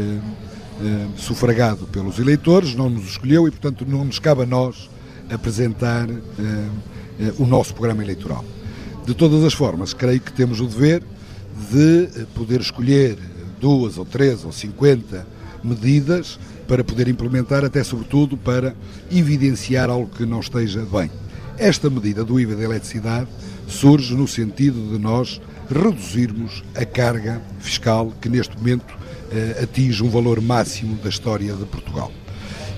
[0.81, 4.91] eh, sufragado pelos eleitores, não nos escolheu e, portanto, não nos cabe a nós
[5.31, 6.15] apresentar eh,
[7.21, 8.45] eh, o nosso programa eleitoral.
[9.07, 11.03] De todas as formas, creio que temos o dever
[11.71, 13.19] de poder escolher
[13.61, 15.27] duas ou três ou cinquenta
[15.63, 18.75] medidas para poder implementar, até sobretudo para
[19.11, 21.11] evidenciar algo que não esteja bem.
[21.57, 23.29] Esta medida do IVA da eletricidade
[23.69, 29.04] surge no sentido de nós reduzirmos a carga fiscal que neste momento eh,
[29.63, 32.13] atinge um valor máximo da história de Portugal.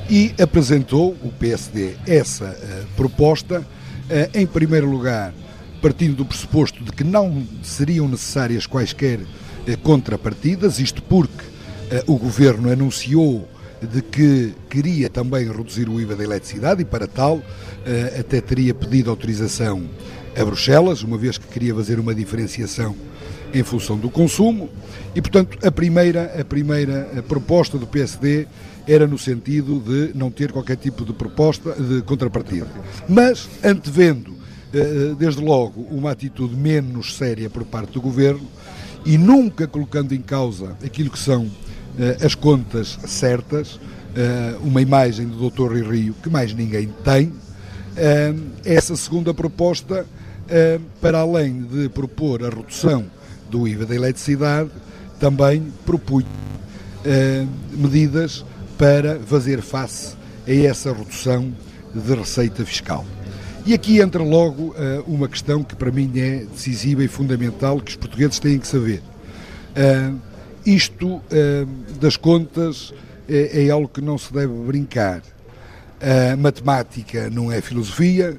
[0.09, 3.67] E apresentou o PSD essa eh, proposta,
[4.09, 5.35] eh, em primeiro lugar,
[5.83, 9.21] partindo do pressuposto de que não seriam necessárias quaisquer
[9.83, 11.45] contrapartidas, isto porque
[12.07, 13.49] o governo anunciou
[13.83, 17.43] de que queria também reduzir o IVA da eletricidade e, para tal,
[18.19, 19.85] até teria pedido autorização
[20.37, 22.95] a Bruxelas, uma vez que queria fazer uma diferenciação
[23.59, 24.69] em função do consumo
[25.15, 28.47] e, portanto, a primeira, a primeira proposta do PSD
[28.87, 32.69] era no sentido de não ter qualquer tipo de proposta de contrapartida.
[33.09, 34.35] Mas, antevendo,
[34.73, 38.47] eh, eh, desde logo, uma atitude menos séria por parte do governo
[39.05, 41.51] e nunca colocando em causa aquilo que são
[41.99, 43.81] eh, as contas certas,
[44.63, 45.73] uma imagem do Dr.
[45.73, 47.35] Rui Rio que mais ninguém tem,
[48.65, 50.07] essa segunda proposta,
[51.03, 53.05] para além de propor a redução
[53.51, 54.71] do IVA da eletricidade,
[55.19, 56.27] também propunha
[57.05, 58.45] eh, medidas
[58.77, 60.15] para fazer face
[60.47, 61.53] a essa redução
[61.95, 63.05] de receita fiscal.
[63.67, 67.91] E aqui entra logo uh, uma questão que para mim é decisiva e fundamental, que
[67.91, 69.03] os portugueses têm que saber.
[69.75, 70.21] Uh,
[70.65, 71.23] isto uh,
[72.01, 72.95] das contas
[73.29, 75.21] é, é, algo que não se deve brincar.
[76.01, 78.39] A matemática não é filosofia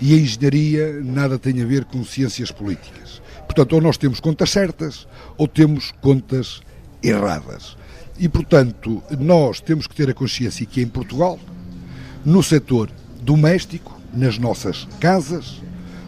[0.00, 3.20] e a engenharia nada tem a ver com ciências políticas.
[3.52, 6.62] Portanto, ou nós temos contas certas ou temos contas
[7.02, 7.76] erradas.
[8.18, 11.38] E, portanto, nós temos que ter a consciência que em Portugal,
[12.24, 12.88] no setor
[13.20, 15.60] doméstico, nas nossas casas,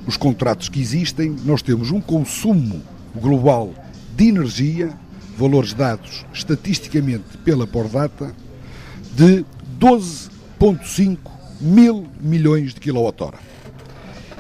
[0.07, 2.81] os contratos que existem, nós temos um consumo
[3.15, 3.75] global
[4.17, 4.91] de energia,
[5.37, 8.35] valores dados estatisticamente pela Pordata,
[9.15, 9.45] de
[9.79, 11.19] 12,5
[11.61, 13.39] mil milhões de quilowatt-hora.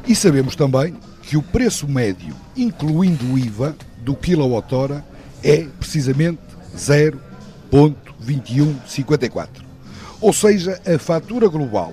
[0.09, 0.95] E sabemos também
[1.27, 5.05] que o preço médio, incluindo o IVA, do quilowatt-hora
[5.43, 6.39] é precisamente
[6.77, 9.49] 0,2154.
[10.21, 11.93] Ou seja, a fatura global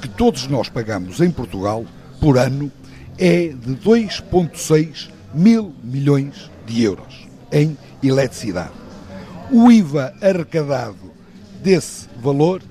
[0.00, 1.84] que todos nós pagamos em Portugal
[2.20, 2.72] por ano
[3.18, 8.72] é de 2,6 mil milhões de euros em eletricidade.
[9.50, 11.10] O IVA arrecadado
[11.62, 12.62] desse valor,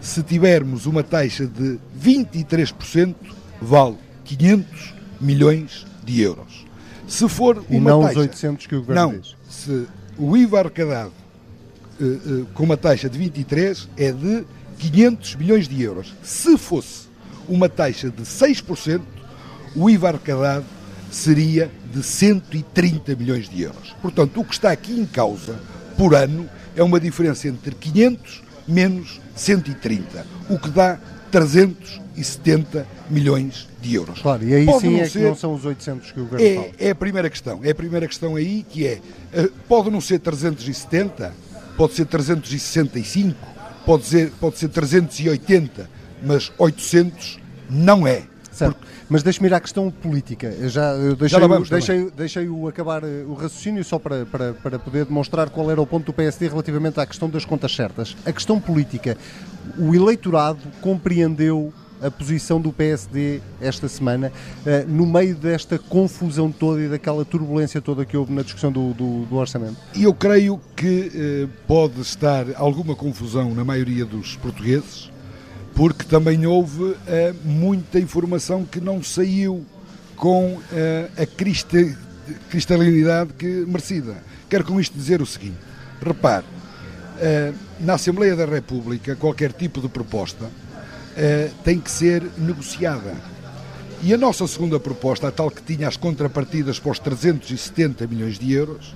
[0.00, 3.14] se tivermos uma taxa de 23%,
[3.60, 6.64] vale 500 milhões de euros.
[7.06, 9.36] Se for uma e não taxa, os 800 que o governo não, diz.
[9.48, 9.86] Se
[10.18, 11.12] o IVA arrecadado
[12.00, 14.44] uh, uh, com uma taxa de 23 é de
[14.78, 16.14] 500 milhões de euros.
[16.22, 17.08] Se fosse
[17.48, 19.00] uma taxa de 6%,
[19.76, 20.64] o IVA arrecadado
[21.10, 23.94] seria de 130 milhões de euros.
[24.02, 25.58] Portanto, o que está aqui em causa
[25.96, 30.98] por ano é uma diferença entre 500 menos 130, o que dá
[31.34, 34.22] 370 milhões de euros.
[34.22, 36.46] Claro, e aí pode sim é ser, que não são os 800 que o governo
[36.46, 36.68] é, fala.
[36.78, 37.60] É a primeira questão.
[37.64, 39.00] É a primeira questão aí que é,
[39.32, 41.34] eh, pode não ser 370,
[41.76, 43.36] pode ser 365,
[43.84, 45.90] pode ser, pode ser 380,
[46.22, 48.22] mas 800 não é.
[49.14, 50.48] Mas deixe-me ir à questão política.
[50.48, 54.26] Eu já eu deixei, já o, deixei, deixei o acabar eh, o raciocínio só para,
[54.26, 57.72] para, para poder demonstrar qual era o ponto do PSD relativamente à questão das contas
[57.76, 58.16] certas.
[58.26, 59.16] A questão política.
[59.78, 61.72] O eleitorado compreendeu
[62.02, 64.32] a posição do PSD esta semana,
[64.66, 68.92] uh, no meio desta confusão toda e daquela turbulência toda que houve na discussão do,
[68.94, 69.76] do, do orçamento?
[69.94, 75.13] Eu creio que uh, pode estar alguma confusão na maioria dos portugueses,
[75.74, 76.96] porque também houve uh,
[77.44, 79.64] muita informação que não saiu
[80.16, 80.60] com
[81.18, 81.26] a
[82.48, 84.14] cristalinidade que merecida.
[84.48, 85.58] Quero com isto dizer o seguinte:
[86.00, 86.46] repare,
[87.80, 93.14] na Assembleia da República, qualquer tipo de proposta uh, tem que ser negociada.
[94.02, 98.38] E a nossa segunda proposta, a tal que tinha as contrapartidas para os 370 milhões
[98.38, 98.94] de euros,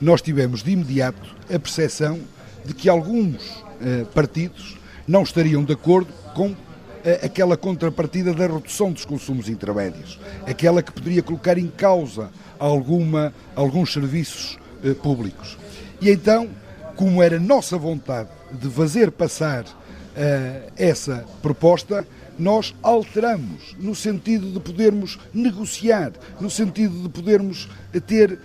[0.00, 2.20] nós tivemos de imediato a percepção
[2.64, 3.64] de que alguns
[4.12, 4.77] partidos
[5.08, 6.54] não estariam de acordo com
[7.02, 13.32] eh, aquela contrapartida da redução dos consumos intermédios, aquela que poderia colocar em causa alguma,
[13.56, 15.56] alguns serviços eh, públicos.
[16.00, 16.48] E então,
[16.94, 22.06] como era nossa vontade de fazer passar uh, essa proposta,
[22.38, 27.68] nós alteramos no sentido de podermos negociar, no sentido de podermos
[28.06, 28.38] ter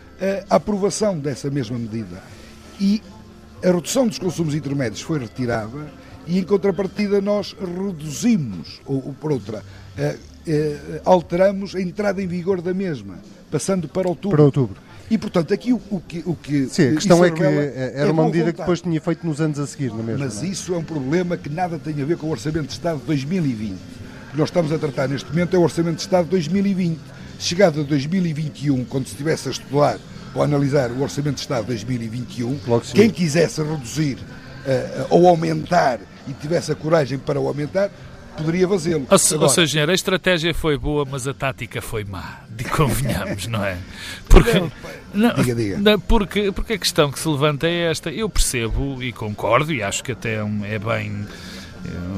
[0.50, 2.22] a aprovação dessa mesma medida.
[2.80, 3.02] E
[3.64, 5.88] a redução dos consumos intermédios foi retirada
[6.28, 10.34] e, em contrapartida, nós reduzimos, ou, ou por outra, uh,
[11.06, 13.20] alteramos a entrada em vigor da mesma,
[13.52, 14.38] passando para outubro.
[14.38, 14.82] Para outubro.
[15.10, 16.68] E, portanto, aqui o, o que, o que.
[16.68, 19.60] Sim, a questão é que era é uma medida que depois tinha feito nos anos
[19.60, 20.24] a seguir, não é mesmo?
[20.24, 20.50] Mas não?
[20.50, 23.06] isso é um problema que nada tem a ver com o Orçamento de Estado de
[23.06, 23.74] 2020.
[23.74, 27.00] O que nós estamos a tratar neste momento é o Orçamento de Estado de 2020.
[27.38, 30.00] Chegado a 2021, quando se estivesse a estudar
[30.34, 32.60] ou a analisar o Orçamento de Estado de 2021,
[32.94, 37.90] quem quisesse reduzir uh, ou aumentar e tivesse a coragem para o aumentar,
[38.36, 39.08] poderia fazê-lo.
[39.10, 42.42] Ou, Agora, ou seja, a estratégia foi boa, mas a tática foi má.
[42.50, 43.78] De convenhamos, não é?
[44.28, 44.64] Porque,
[45.14, 45.78] não, diga, diga.
[45.78, 48.12] Não, porque, porque a questão que se levanta é esta.
[48.12, 51.26] Eu percebo e concordo, e acho que até é bem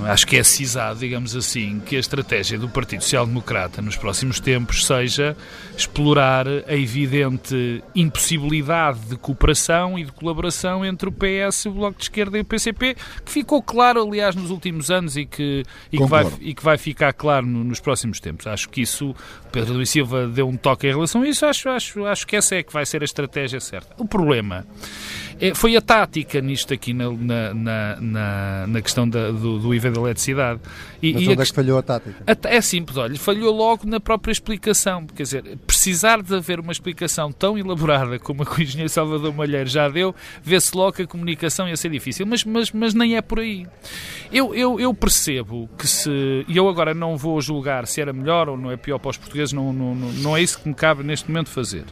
[0.05, 4.39] acho que é cisado, digamos assim, que a estratégia do Partido Social Democrata nos próximos
[4.39, 5.35] tempos seja
[5.75, 12.03] explorar a evidente impossibilidade de cooperação e de colaboração entre o PS, o Bloco de
[12.03, 16.05] Esquerda e o PCP, que ficou claro, aliás, nos últimos anos e que, e que,
[16.05, 18.47] vai, e que vai ficar claro no, nos próximos tempos.
[18.47, 19.15] Acho que isso,
[19.51, 22.55] Pedro Luís Silva deu um toque em relação a isso, acho, acho, acho que essa
[22.55, 23.95] é que vai ser a estratégia certa.
[23.97, 24.65] O problema
[25.39, 27.53] é, foi a tática nisto aqui na, na,
[27.99, 30.61] na, na questão da, do, do IVA da eletricidade.
[31.01, 32.15] E, Mas e onde a, é que falhou a tática?
[32.43, 35.05] É simples, olha, falhou logo na própria explicação.
[35.07, 39.33] Quer dizer, precisar de haver uma explicação tão elaborada como a que o engenheiro Salvador
[39.33, 42.25] Malheiro já deu, vê-se logo que a comunicação ia ser difícil.
[42.25, 43.67] Mas, mas, mas nem é por aí.
[44.31, 46.45] Eu, eu, eu percebo que se.
[46.47, 49.17] E eu agora não vou julgar se era melhor ou não é pior para os
[49.17, 51.83] portugueses, não, não, não, não é isso que me cabe neste momento fazer.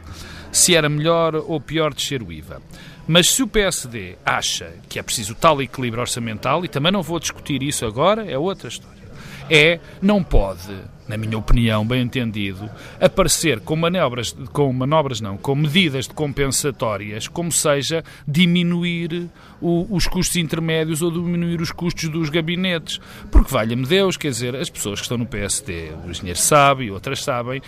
[0.50, 2.62] Se era melhor ou pior descer o IVA.
[3.06, 7.20] Mas se o PSD acha que é preciso tal equilíbrio orçamental, e também não vou
[7.20, 9.04] discutir isso agora, é outra história,
[9.50, 10.74] é, não pode,
[11.06, 17.52] na minha opinião, bem entendido, aparecer com manobras, com manobras não, com medidas compensatórias, como
[17.52, 19.28] seja diminuir
[19.60, 22.98] o, os custos intermédios ou diminuir os custos dos gabinetes.
[23.30, 27.22] Porque, valha-me Deus, quer dizer, as pessoas que estão no PSD, o engenheiro sabe outras
[27.22, 27.60] sabem,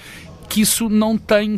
[0.48, 1.56] que isso não tem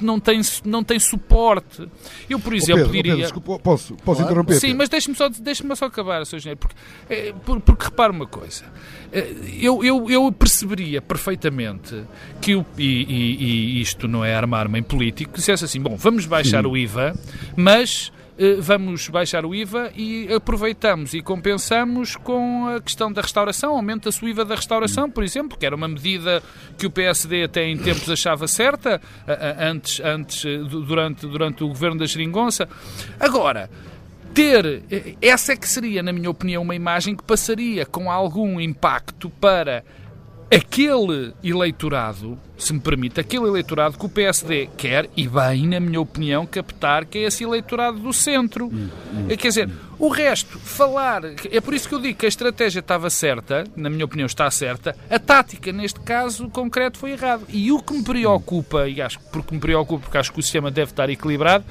[0.00, 1.88] não tem, não tem suporte.
[2.28, 3.12] Eu, por exemplo, oh Pedro, diria.
[3.12, 4.22] Oh Pedro, desculpa, posso, posso claro.
[4.22, 4.54] interromper?
[4.60, 6.36] Sim, mas deixe-me só, deixe só acabar, Sr.
[6.36, 6.76] Engenheiro, porque,
[7.08, 7.32] é,
[7.64, 8.64] porque repare uma coisa.
[9.12, 12.02] É, eu, eu, eu perceberia perfeitamente
[12.40, 15.96] que o, e, e, e isto não é armar-me em político, que dissesse assim: bom,
[15.96, 16.70] vamos baixar Sim.
[16.70, 17.14] o IVA,
[17.56, 18.23] mas eh,
[18.60, 24.28] vamos baixar o IVA e aproveitamos e compensamos com a questão da restauração, aumenta-se o
[24.28, 26.42] IVA da restauração, por exemplo, que era uma medida
[26.76, 29.00] que o PSD até em tempos achava certa,
[29.58, 32.68] antes, antes eh, durante, durante o governo da Geringonça.
[33.20, 33.70] Agora,
[34.32, 38.60] ter, eh, essa é que seria, na minha opinião, uma imagem que passaria com algum
[38.60, 39.84] impacto para
[40.54, 46.00] aquele eleitorado, se me permite, aquele eleitorado que o PSD quer, e bem, na minha
[46.00, 48.66] opinião, captar, que é esse eleitorado do centro.
[48.66, 49.72] Hum, hum, Quer dizer, hum.
[49.98, 53.90] o resto, falar, é por isso que eu digo que a estratégia estava certa, na
[53.90, 57.42] minha opinião está certa, a tática, neste caso concreto, foi errada.
[57.48, 60.70] E o que me preocupa, e acho porque me preocupa, porque acho que o sistema
[60.70, 61.64] deve estar equilibrado,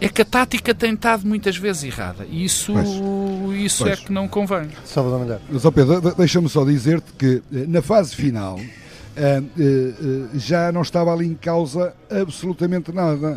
[0.00, 2.26] é que a tática tem estado muitas vezes errada.
[2.28, 4.00] E isso, pois, isso é pois.
[4.00, 4.68] é que não convém.
[4.84, 5.40] Salvador Malhar.
[5.58, 8.58] Só Pedro, deixa-me só dizer-te que eh, na fase final
[9.16, 13.36] eh, eh, já não estava ali em causa absolutamente nada.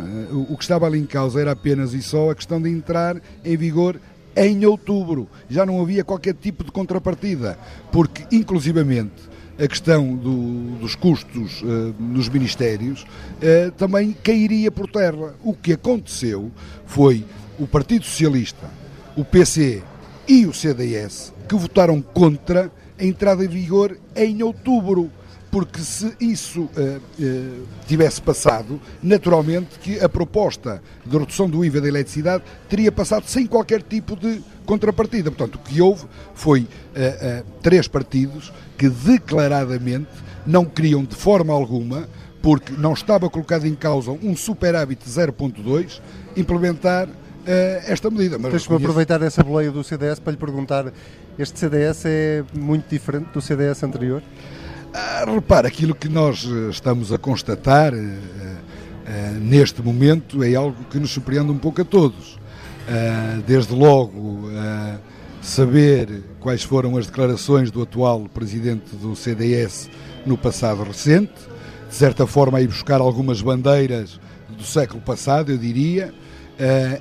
[0.49, 3.58] O que estava ali em causa era apenas e só a questão de entrar em
[3.58, 3.99] vigor
[4.36, 5.28] em outubro.
[5.49, 7.58] Já não havia qualquer tipo de contrapartida,
[7.91, 15.36] porque inclusivamente a questão do, dos custos uh, nos ministérios uh, também cairia por terra.
[15.44, 16.52] O que aconteceu
[16.86, 17.26] foi
[17.60, 18.70] o Partido Socialista,
[19.16, 19.84] o PC
[20.28, 25.12] e o CDS que votaram contra a entrada em vigor em outubro.
[25.54, 31.88] Porque se isso uh, tivesse passado, naturalmente que a proposta de redução do IVA da
[31.88, 35.30] eletricidade teria passado sem qualquer tipo de contrapartida.
[35.30, 36.68] Portanto, o que houve foi
[37.62, 40.10] três partidos que declaradamente
[40.44, 42.08] não queriam de forma alguma,
[42.42, 46.02] porque não estava colocado em causa um superávit 0.2,
[46.36, 47.12] implementar uh,
[47.88, 48.38] esta medida.
[48.38, 50.92] Deixa-me aproveitar essa boleia do CDS para lhe perguntar:
[51.38, 54.22] este CDS é muito diferente do CDS anterior?
[54.95, 60.77] Ah, repara, aquilo que nós eh, estamos a constatar uh, uh, neste momento é algo
[60.84, 62.36] que nos surpreende um pouco a todos.
[62.36, 64.51] Uh, desde logo,
[65.41, 69.89] saber quais foram as declarações do atual presidente do CDS
[70.27, 71.34] no passado recente,
[71.89, 74.19] de certa forma, ir buscar algumas bandeiras
[74.56, 76.13] do século passado, eu diria,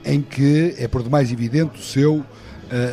[0.04, 2.24] em que é por demais evidente o seu,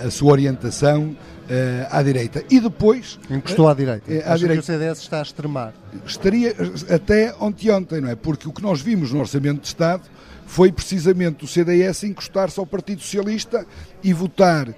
[0.06, 1.16] a sua orientação
[1.50, 2.44] uh, à direita.
[2.50, 3.20] E depois.
[3.30, 4.12] Encostou à direita.
[4.12, 4.62] Uh, à direita.
[4.62, 5.74] que o CDS está a extremar.
[6.06, 6.56] Estaria
[6.94, 8.16] até ontem, não é?
[8.16, 10.04] Porque o que nós vimos no Orçamento de Estado
[10.46, 13.66] foi precisamente o CDS encostar-se ao Partido Socialista
[14.04, 14.74] e votar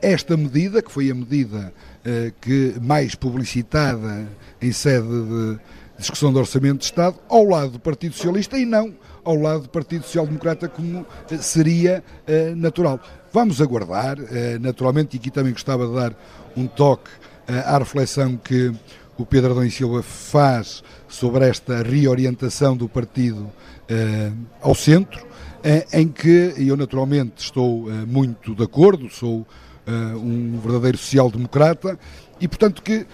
[0.00, 1.72] esta medida, que foi a medida
[2.40, 4.26] que mais publicitada
[4.60, 5.60] em sede de
[5.96, 8.92] discussão do Orçamento de Estado, ao lado do Partido Socialista e não
[9.24, 11.06] ao lado do Partido Social Democrata, como
[11.38, 12.02] seria
[12.56, 12.98] natural.
[13.32, 16.14] Vamos aguardar, eh, naturalmente, e aqui também gostava de dar
[16.54, 17.10] um toque
[17.48, 18.70] eh, à reflexão que
[19.16, 23.50] o Pedro Adão e Silva faz sobre esta reorientação do partido
[23.88, 25.26] eh, ao centro,
[25.92, 29.46] em que eu naturalmente estou muito de acordo, sou
[29.86, 31.96] um verdadeiro social-democrata
[32.40, 33.06] e, portanto, que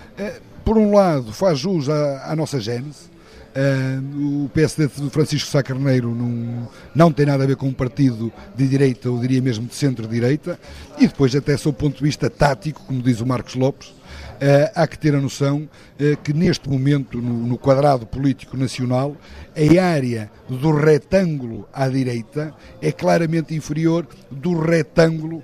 [0.65, 3.11] por um lado faz jus à, à nossa gênese,
[3.59, 7.73] Uh, o PSD de Francisco Sá Carneiro não, não tem nada a ver com um
[7.73, 10.61] partido de direita, ou diria mesmo de centro-direita,
[10.97, 14.71] e depois, até sob o ponto de vista tático, como diz o Marcos Lopes, uh,
[14.77, 19.17] há que ter a noção uh, que neste momento, no, quadrado político nacional,
[19.57, 25.43] a área do retângulo à direita é claramente inferior do retângulo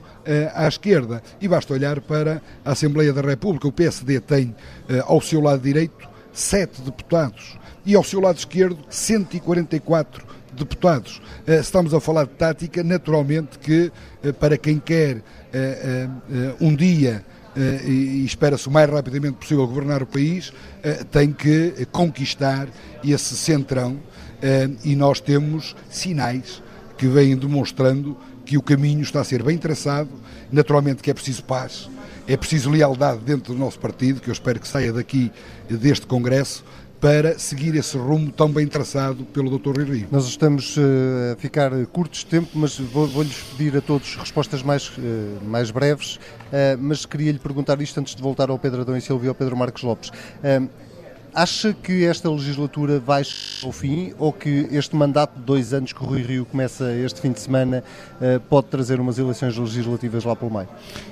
[0.55, 1.21] à esquerda.
[1.41, 3.67] E basta olhar para a Assembleia da República.
[3.67, 4.55] O PSD tem
[5.07, 11.21] ao seu lado direito sete deputados e ao seu lado esquerdo 144 deputados.
[11.47, 13.93] Eh, estamos a falar de tática, naturalmente que
[14.23, 16.09] eh, para quem quer eh,
[16.61, 17.25] um dia
[17.87, 20.53] e espera-se o mais rapidamente possível governar o país,
[21.13, 22.67] tem que conquistar
[23.05, 24.01] esse centrão
[24.83, 26.61] e nós temos sinais
[26.99, 30.11] que vêm demonstrando que o caminho está a ser bem traçado,
[30.51, 31.89] naturalmente que é preciso paz,
[32.27, 35.31] é preciso lealdade dentro do nosso partido, que eu espero que saia daqui
[35.69, 36.65] deste Congresso,
[37.05, 39.77] para seguir esse rumo tão bem traçado pelo Dr.
[39.77, 40.09] Rui Rio.
[40.11, 44.63] Nós estamos uh, a ficar curtos de tempo, mas vou-lhes vou pedir a todos respostas
[44.63, 48.81] mais, uh, mais breves, uh, mas queria lhe perguntar isto antes de voltar ao Pedro
[48.81, 50.11] Adão e Silvio e ao Pedro Marcos Lopes.
[51.35, 53.23] Acha que esta legislatura vai
[53.65, 57.21] ao fim ou que este mandato de dois anos que o Rui Rio começa este
[57.21, 57.83] fim de semana
[58.49, 60.69] pode trazer umas eleições legislativas lá pelo meio?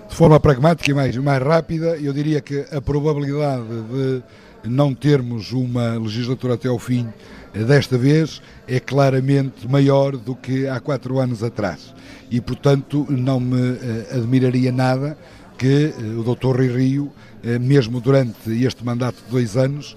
[0.08, 4.22] De forma pragmática e mais, mais rápida, eu diria que a probabilidade de
[4.64, 7.08] não termos uma legislatura até ao fim
[7.54, 11.94] eh, desta vez é claramente maior do que há quatro anos atrás.
[12.30, 15.16] E, portanto, não me eh, admiraria nada
[15.58, 16.56] que eh, o Dr.
[16.56, 17.12] Rui Rio,
[17.60, 19.94] mesmo durante este mandato de dois anos,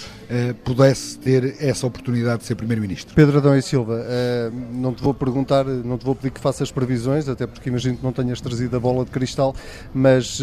[0.64, 3.14] pudesse ter essa oportunidade de ser Primeiro-Ministro.
[3.16, 4.04] Pedro Adão e Silva,
[4.72, 8.04] não te vou perguntar, não te vou pedir que faças previsões, até porque imagino que
[8.04, 9.56] não tenhas trazido a bola de cristal,
[9.94, 10.42] mas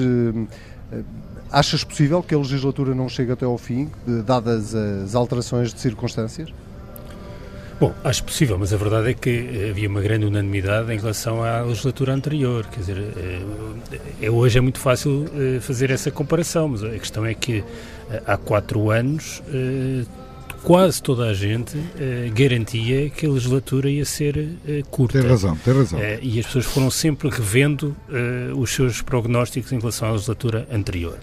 [1.51, 3.91] Achas possível que a legislatura não chegue até ao fim,
[4.25, 6.49] dadas as alterações de circunstâncias?
[7.83, 11.42] Bom, acho possível, mas a verdade é que eh, havia uma grande unanimidade em relação
[11.42, 12.64] à legislatura anterior.
[12.66, 12.97] Quer dizer,
[14.23, 15.27] é, hoje é muito fácil
[15.61, 17.64] fazer essa comparação, mas a questão é que
[18.25, 19.42] há quatro anos
[20.62, 21.77] quase toda a gente
[22.33, 24.51] garantia que a legislatura ia ser
[24.88, 25.18] curta.
[25.21, 25.99] Tem razão, tem razão.
[26.23, 27.97] E as pessoas foram sempre revendo
[28.57, 31.18] os seus prognósticos em relação à legislatura anterior.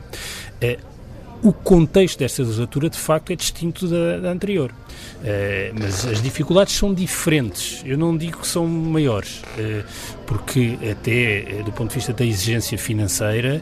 [1.42, 4.74] o contexto desta legislatura, de facto, é distinto da, da anterior.
[5.80, 7.82] Mas as dificuldades são diferentes.
[7.86, 9.42] Eu não digo que são maiores,
[10.26, 13.62] porque até do ponto de vista da exigência financeira,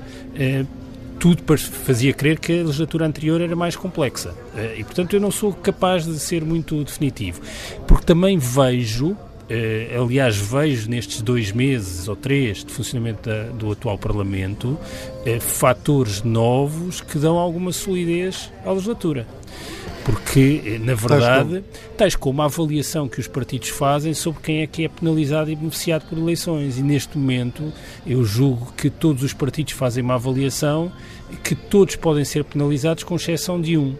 [1.19, 4.33] tudo fazia crer que a legislatura anterior era mais complexa.
[4.55, 7.41] Eh, e, portanto, eu não sou capaz de ser muito definitivo.
[7.87, 9.17] Porque também vejo,
[9.49, 14.77] eh, aliás, vejo nestes dois meses ou três de funcionamento do atual Parlamento,
[15.25, 19.25] eh, fatores novos que dão alguma solidez à legislatura
[20.07, 21.61] porque, na verdade,
[21.97, 25.55] tais como a avaliação que os partidos fazem sobre quem é que é penalizado e
[25.55, 26.77] beneficiado por eleições.
[26.77, 27.73] E neste momento
[28.05, 30.89] eu julgo que todos os partidos fazem uma avaliação
[31.43, 33.97] que todos podem ser penalizados, com exceção de um.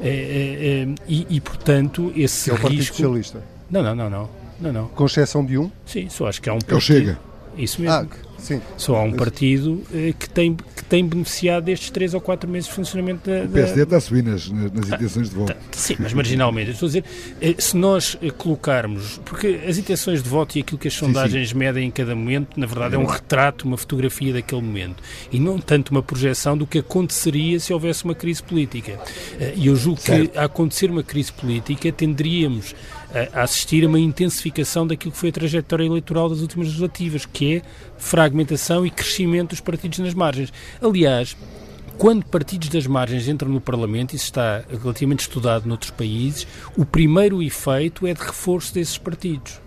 [0.00, 2.96] É, é, é, e, e, portanto, esse é o Partido risco...
[2.96, 3.44] Socialista?
[3.70, 4.86] Não, não, não, não, não, não.
[4.88, 5.70] Com exceção de um?
[5.84, 6.76] Sim, só acho que há um partido...
[6.76, 7.20] Eu chega.
[7.54, 7.94] Isso mesmo.
[7.94, 8.06] Ah,
[8.40, 8.60] sim.
[8.76, 12.68] Só há um partido eh, que tem, que tem beneficiado destes três ou quatro meses
[12.68, 13.44] de funcionamento da.
[13.44, 15.52] O PSD está a subir nas, nas intenções de voto.
[15.52, 16.70] Tá, sim, mas marginalmente.
[16.70, 17.04] Estou a dizer,
[17.40, 19.20] eh, se nós eh, colocarmos.
[19.24, 21.58] Porque as intenções de voto e aquilo que as sondagens sim, sim.
[21.58, 25.02] medem em cada momento, na verdade, é um retrato, uma fotografia daquele momento.
[25.30, 28.98] E não tanto uma projeção do que aconteceria se houvesse uma crise política.
[29.54, 30.30] E eu julgo certo.
[30.30, 32.74] que, a acontecer uma crise política, tenderíamos
[33.32, 37.56] a assistir a uma intensificação daquilo que foi a trajetória eleitoral das últimas legislativas, que
[37.56, 37.62] é
[37.98, 40.52] fragmentação e crescimento dos partidos nas margens.
[40.80, 41.36] Aliás,
[41.98, 47.42] quando partidos das margens entram no Parlamento, isso está relativamente estudado noutros países, o primeiro
[47.42, 49.60] efeito é de reforço desses partidos.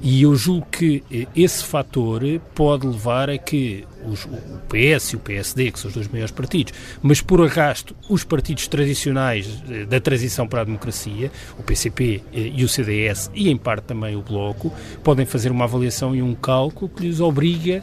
[0.00, 2.22] E eu julgo que eh, esse fator
[2.54, 6.30] pode levar a que os, o PS e o PSD, que são os dois maiores
[6.30, 12.22] partidos, mas por arrasto os partidos tradicionais eh, da transição para a democracia, o PCP
[12.32, 16.22] eh, e o CDS, e em parte também o Bloco, podem fazer uma avaliação e
[16.22, 17.82] um cálculo que lhes obriga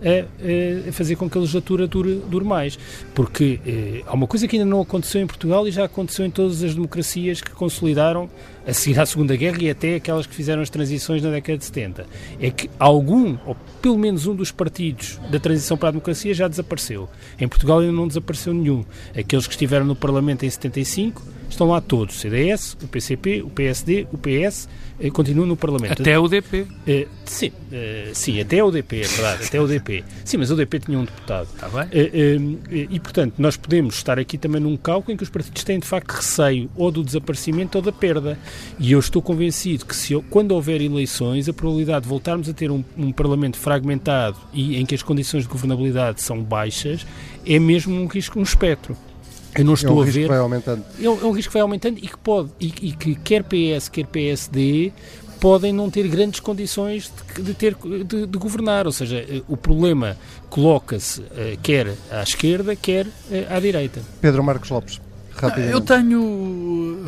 [0.00, 2.78] a, a, fazer com que a legislatura dure, dure mais.
[3.14, 6.30] Porque eh, há uma coisa que ainda não aconteceu em Portugal e já aconteceu em
[6.30, 8.28] todas as democracias que consolidaram
[8.66, 11.64] a seguir à Segunda Guerra e até aquelas que fizeram as transições na década de
[11.64, 12.06] 70.
[12.40, 16.48] É que algum, ou pelo menos um dos partidos da transição para a democracia já
[16.48, 17.08] desapareceu.
[17.38, 18.84] Em Portugal ainda não desapareceu nenhum.
[19.16, 22.16] Aqueles que estiveram no Parlamento em 75 estão lá todos.
[22.16, 24.68] CDS, o PCP, o PSD, o PS
[24.98, 26.00] eh, continua no Parlamento.
[26.00, 26.66] Até o DP.
[26.86, 30.04] Eh, sim, eh, sim, até o DP, é verdade, até o DP.
[30.24, 31.48] Sim, mas o DP tinha um deputado.
[31.54, 31.88] Está bem.
[32.90, 35.86] e, portanto, nós podemos estar aqui também num cálculo em que os partidos têm, de
[35.86, 38.38] facto, receio ou do desaparecimento ou da perda.
[38.78, 42.70] E eu estou convencido que se, quando houver eleições, a probabilidade de voltarmos a ter
[42.70, 47.06] um, um Parlamento fragmentado e em que as condições de governabilidade são baixas
[47.46, 48.96] é mesmo um risco, um espectro.
[49.58, 50.22] Eu não estou é um a ver.
[50.22, 50.84] Que vai aumentando.
[51.00, 53.42] É um, é um risco que vai aumentando e que pode, e, e, que quer
[53.44, 54.92] PS, quer PSD
[55.40, 59.56] podem não ter grandes condições de, de ter, de, de, governar, ou seja, eh, o
[59.56, 60.16] problema
[60.48, 63.10] coloca-se uh, quer à esquerda, quer uh,
[63.50, 64.00] à direita.
[64.20, 65.00] Pedro Marcos Lopes,
[65.34, 65.72] rapidamente.
[65.72, 67.06] Eu tenho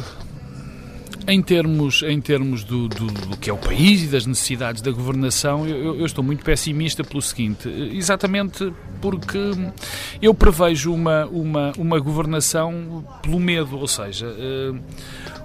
[1.28, 4.90] em termos, em termos do, do, do, que é o país e das necessidades da
[4.90, 9.38] governação, eu, eu, estou muito pessimista pelo seguinte, exatamente porque
[10.22, 14.72] eu prevejo uma, uma, uma governação pelo medo, ou seja, eh,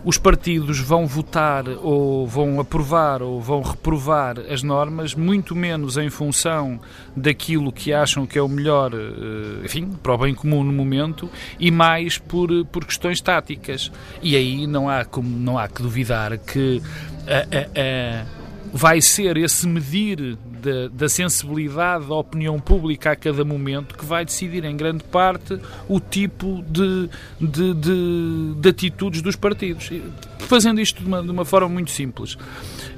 [0.05, 6.09] os partidos vão votar ou vão aprovar ou vão reprovar as normas muito menos em
[6.09, 6.79] função
[7.15, 11.29] daquilo que acham que é o melhor, eh, enfim, para o bem comum no momento
[11.59, 13.91] e mais por, por questões táticas.
[14.21, 16.81] E aí não há, como, não há que duvidar que
[17.27, 18.43] a, a, a
[18.73, 24.25] vai ser esse medir da, da, sensibilidade da opinião pública a cada momento que vai
[24.25, 27.07] decidir em grande parte o tipo de,
[27.39, 29.91] de, de, de atitudes dos partidos.
[30.39, 32.35] Fazendo isto de uma, de uma forma muito simples.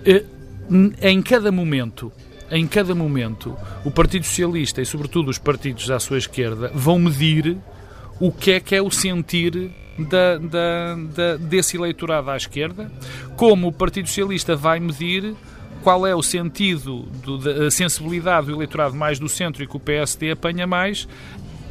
[0.06, 0.24] Eh,
[1.02, 2.12] em cada momento
[2.52, 7.58] em cada momento, o Partido Socialista e, sobretudo, os partidos à sua esquerda vão medir
[8.20, 12.92] o que é que é o sentir da, da, da, desse eleitorado à esquerda,
[13.36, 15.36] como o Partido Socialista vai medir
[15.84, 19.80] qual é o sentido, do, da sensibilidade do eleitorado mais do centro e que o
[19.80, 21.08] PSD apanha mais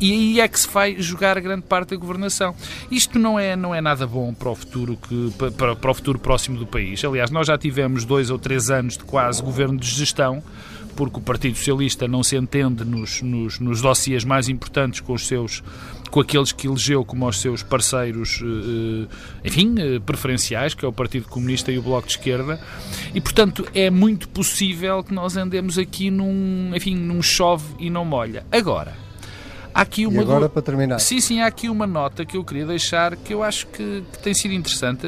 [0.01, 2.55] e aí é que se vai jogar grande parte da governação.
[2.91, 6.19] Isto não é, não é nada bom para o futuro que para, para o futuro
[6.19, 7.05] próximo do país.
[7.05, 10.43] Aliás, nós já tivemos dois ou três anos de quase governo de gestão
[10.97, 15.27] porque o Partido Socialista não se entende nos, nos, nos dossiês mais importantes com os
[15.27, 15.63] seus
[16.11, 19.07] com aqueles que elegeu como os seus parceiros, eh,
[19.45, 22.61] enfim, eh, preferenciais, que é o Partido Comunista e o Bloco de Esquerda,
[23.15, 28.05] e portanto é muito possível que nós andemos aqui num, enfim, num chove e não
[28.05, 28.47] molha.
[28.53, 28.97] Agora,
[29.75, 30.19] há aqui uma.
[30.19, 31.01] E agora, para terminar.
[31.01, 34.19] Sim, sim, há aqui uma nota que eu queria deixar que eu acho que, que
[34.21, 35.07] tem sido interessante.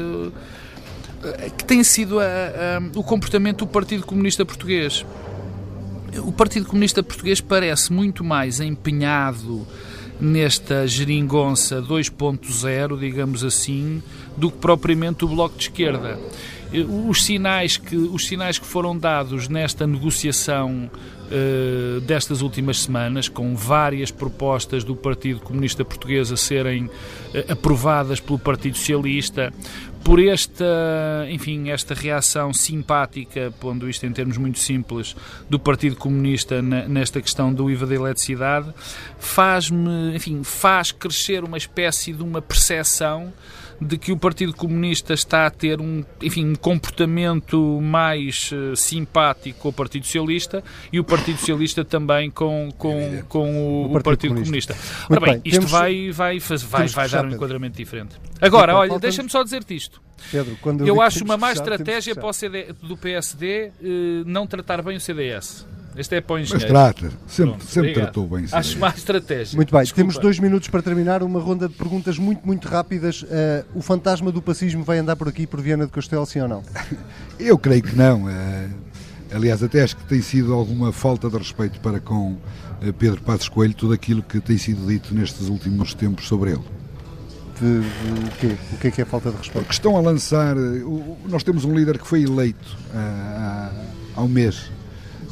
[1.23, 5.05] Eh, que tem sido a, a, o comportamento do Partido Comunista Português.
[6.17, 9.67] O Partido Comunista Português parece muito mais empenhado
[10.19, 14.01] nesta geringonça 2.0, digamos assim,
[14.35, 16.19] do que propriamente o Bloco de Esquerda.
[17.07, 20.89] Os sinais que, os sinais que foram dados nesta negociação
[21.27, 26.91] uh, destas últimas semanas, com várias propostas do Partido Comunista Português a serem uh,
[27.49, 29.53] aprovadas pelo Partido Socialista,
[30.03, 30.65] por esta,
[31.29, 35.15] enfim, esta reação simpática, pondo isto em termos muito simples,
[35.49, 38.73] do Partido Comunista nesta questão do IVA da eletricidade,
[39.19, 43.33] faz-me, enfim, faz crescer uma espécie de uma percepção
[43.79, 49.59] de que o Partido Comunista está a ter um, enfim, um comportamento mais uh, simpático
[49.59, 54.03] com o Partido Socialista e o Partido Socialista também com, com, com o, o, Partido,
[54.03, 54.73] Partido Comunista.
[54.73, 55.07] Comunista.
[55.09, 58.15] Ora bem, bem isto temos, vai, vai, vai, vai dar um enquadramento diferente.
[58.41, 59.01] Agora, olha, faltamos...
[59.01, 60.01] deixa-me só dizer-te isto.
[60.31, 63.71] Pedro, eu, eu acho uma má estratégia para o CD, do PSD eh,
[64.25, 65.65] não tratar bem o CDS.
[65.97, 66.71] Este é para o engenheiro.
[66.73, 68.03] Mas trata, sempre, Pronto, sempre obrigado.
[68.13, 68.45] tratou bem.
[68.51, 68.79] Acho sim.
[68.79, 69.55] mais estratégia.
[69.55, 70.01] Muito bem, Desculpa.
[70.01, 73.25] temos dois minutos para terminar, uma ronda de perguntas muito, muito rápidas.
[73.29, 76.47] Eh, o fantasma do pacismo vai andar por aqui, por Viana do Castelo, sim ou
[76.47, 76.63] não?
[77.39, 78.29] Eu creio que não.
[78.29, 78.69] eh,
[79.33, 82.37] aliás, até acho que tem sido alguma falta de respeito para com
[82.81, 86.63] eh, Pedro Passos Coelho tudo aquilo que tem sido dito nestes últimos tempos sobre ele.
[87.59, 88.55] De, de- o, quê?
[88.73, 89.63] o que é que é falta de respeito?
[89.65, 90.55] Porque estão a lançar.
[90.55, 93.71] o- Nós temos um líder que foi eleito há,
[94.15, 94.69] há um mês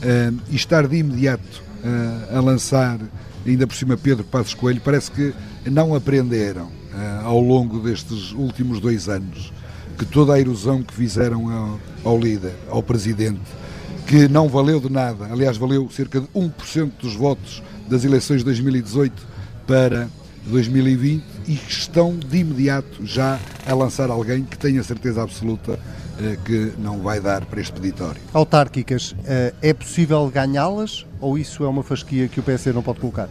[0.06, 3.00] ah, e estar de imediato ah, a lançar,
[3.46, 5.34] ainda por cima, Pedro Passos Coelho, parece que
[5.66, 9.52] não aprenderam ah, ao longo destes últimos dois anos
[9.98, 13.42] que toda a erosão que fizeram ao, ao líder, ao presidente,
[14.06, 18.46] que não valeu de nada, aliás, valeu cerca de 1% dos votos das eleições de
[18.46, 19.14] 2018
[19.66, 20.08] para
[20.48, 26.05] 2020 e que estão de imediato já a lançar alguém que tenha certeza absoluta eh,
[26.46, 28.22] que não vai dar para este peditório.
[28.34, 33.00] Autárquicas, eh, é possível ganhá-las ou isso é uma fasquia que o PSD não pode
[33.00, 33.30] colocar?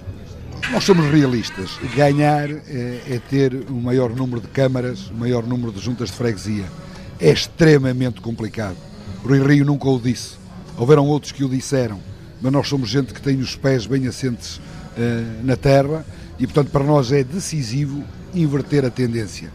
[0.70, 1.78] Nós somos realistas.
[1.94, 6.16] Ganhar é, é ter o maior número de câmaras, o maior número de juntas de
[6.16, 6.64] freguesia.
[7.20, 8.76] É extremamente complicado.
[9.22, 10.36] Rui Rio nunca o disse.
[10.76, 12.00] Houveram outros que o disseram,
[12.40, 14.60] mas nós somos gente que tem os pés bem assentes
[14.98, 16.04] eh, na terra
[16.38, 18.02] e, portanto, para nós é decisivo
[18.34, 19.50] inverter a tendência.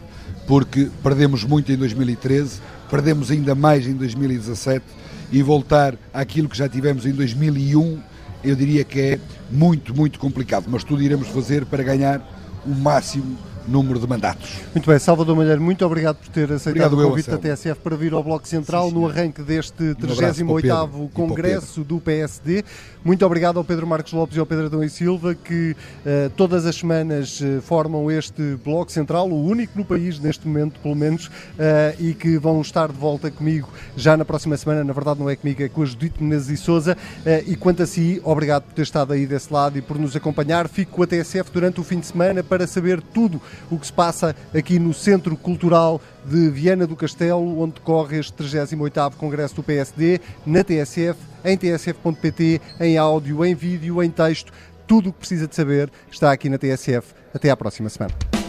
[0.46, 2.60] Porque perdemos muito em 2013,
[2.90, 4.84] perdemos ainda mais em 2017
[5.32, 8.10] e voltar àquilo que já tivemos em 2001
[8.42, 9.20] eu diria que é
[9.50, 12.26] muito, muito complicado, mas tudo iremos fazer para ganhar
[12.66, 13.38] o máximo
[13.70, 14.50] número de mandatos.
[14.74, 17.56] Muito bem, Salvador Malheiro, muito obrigado por ter aceitado Obrigado o eu, convite da Anselmo.
[17.56, 20.56] TSF para vir ao Bloco Central Sim, no arranque deste Um abraço para o 38º
[20.56, 22.64] Pedro e para o Congresso do PSD.
[23.02, 26.66] Muito obrigado ao Pedro Marcos Lopes e ao Pedro Adão e Silva que eh, todas
[26.66, 31.30] as semanas eh, formam este Bloco Central, o único no país neste momento, pelo menos,
[31.58, 34.84] eh, e que vão estar de volta comigo já na próxima semana.
[34.84, 36.96] Na verdade, não é comigo, é com a Judite Menezes e Souza.
[37.46, 40.68] E quanto a si, obrigado por ter estado aí desse lado e por nos acompanhar.
[40.68, 43.40] Fico com a TSF durante o fim de semana para saber tudo
[43.70, 48.32] o que se passa aqui no Centro Cultural de Viana do Castelo, onde decorre este
[48.32, 54.52] 38º Congresso do PSD, na TSF, em tsf.pt, em áudio, em vídeo, em texto.
[54.86, 57.14] Tudo o que precisa de saber está aqui na TSF.
[57.32, 58.39] Até à próxima semana.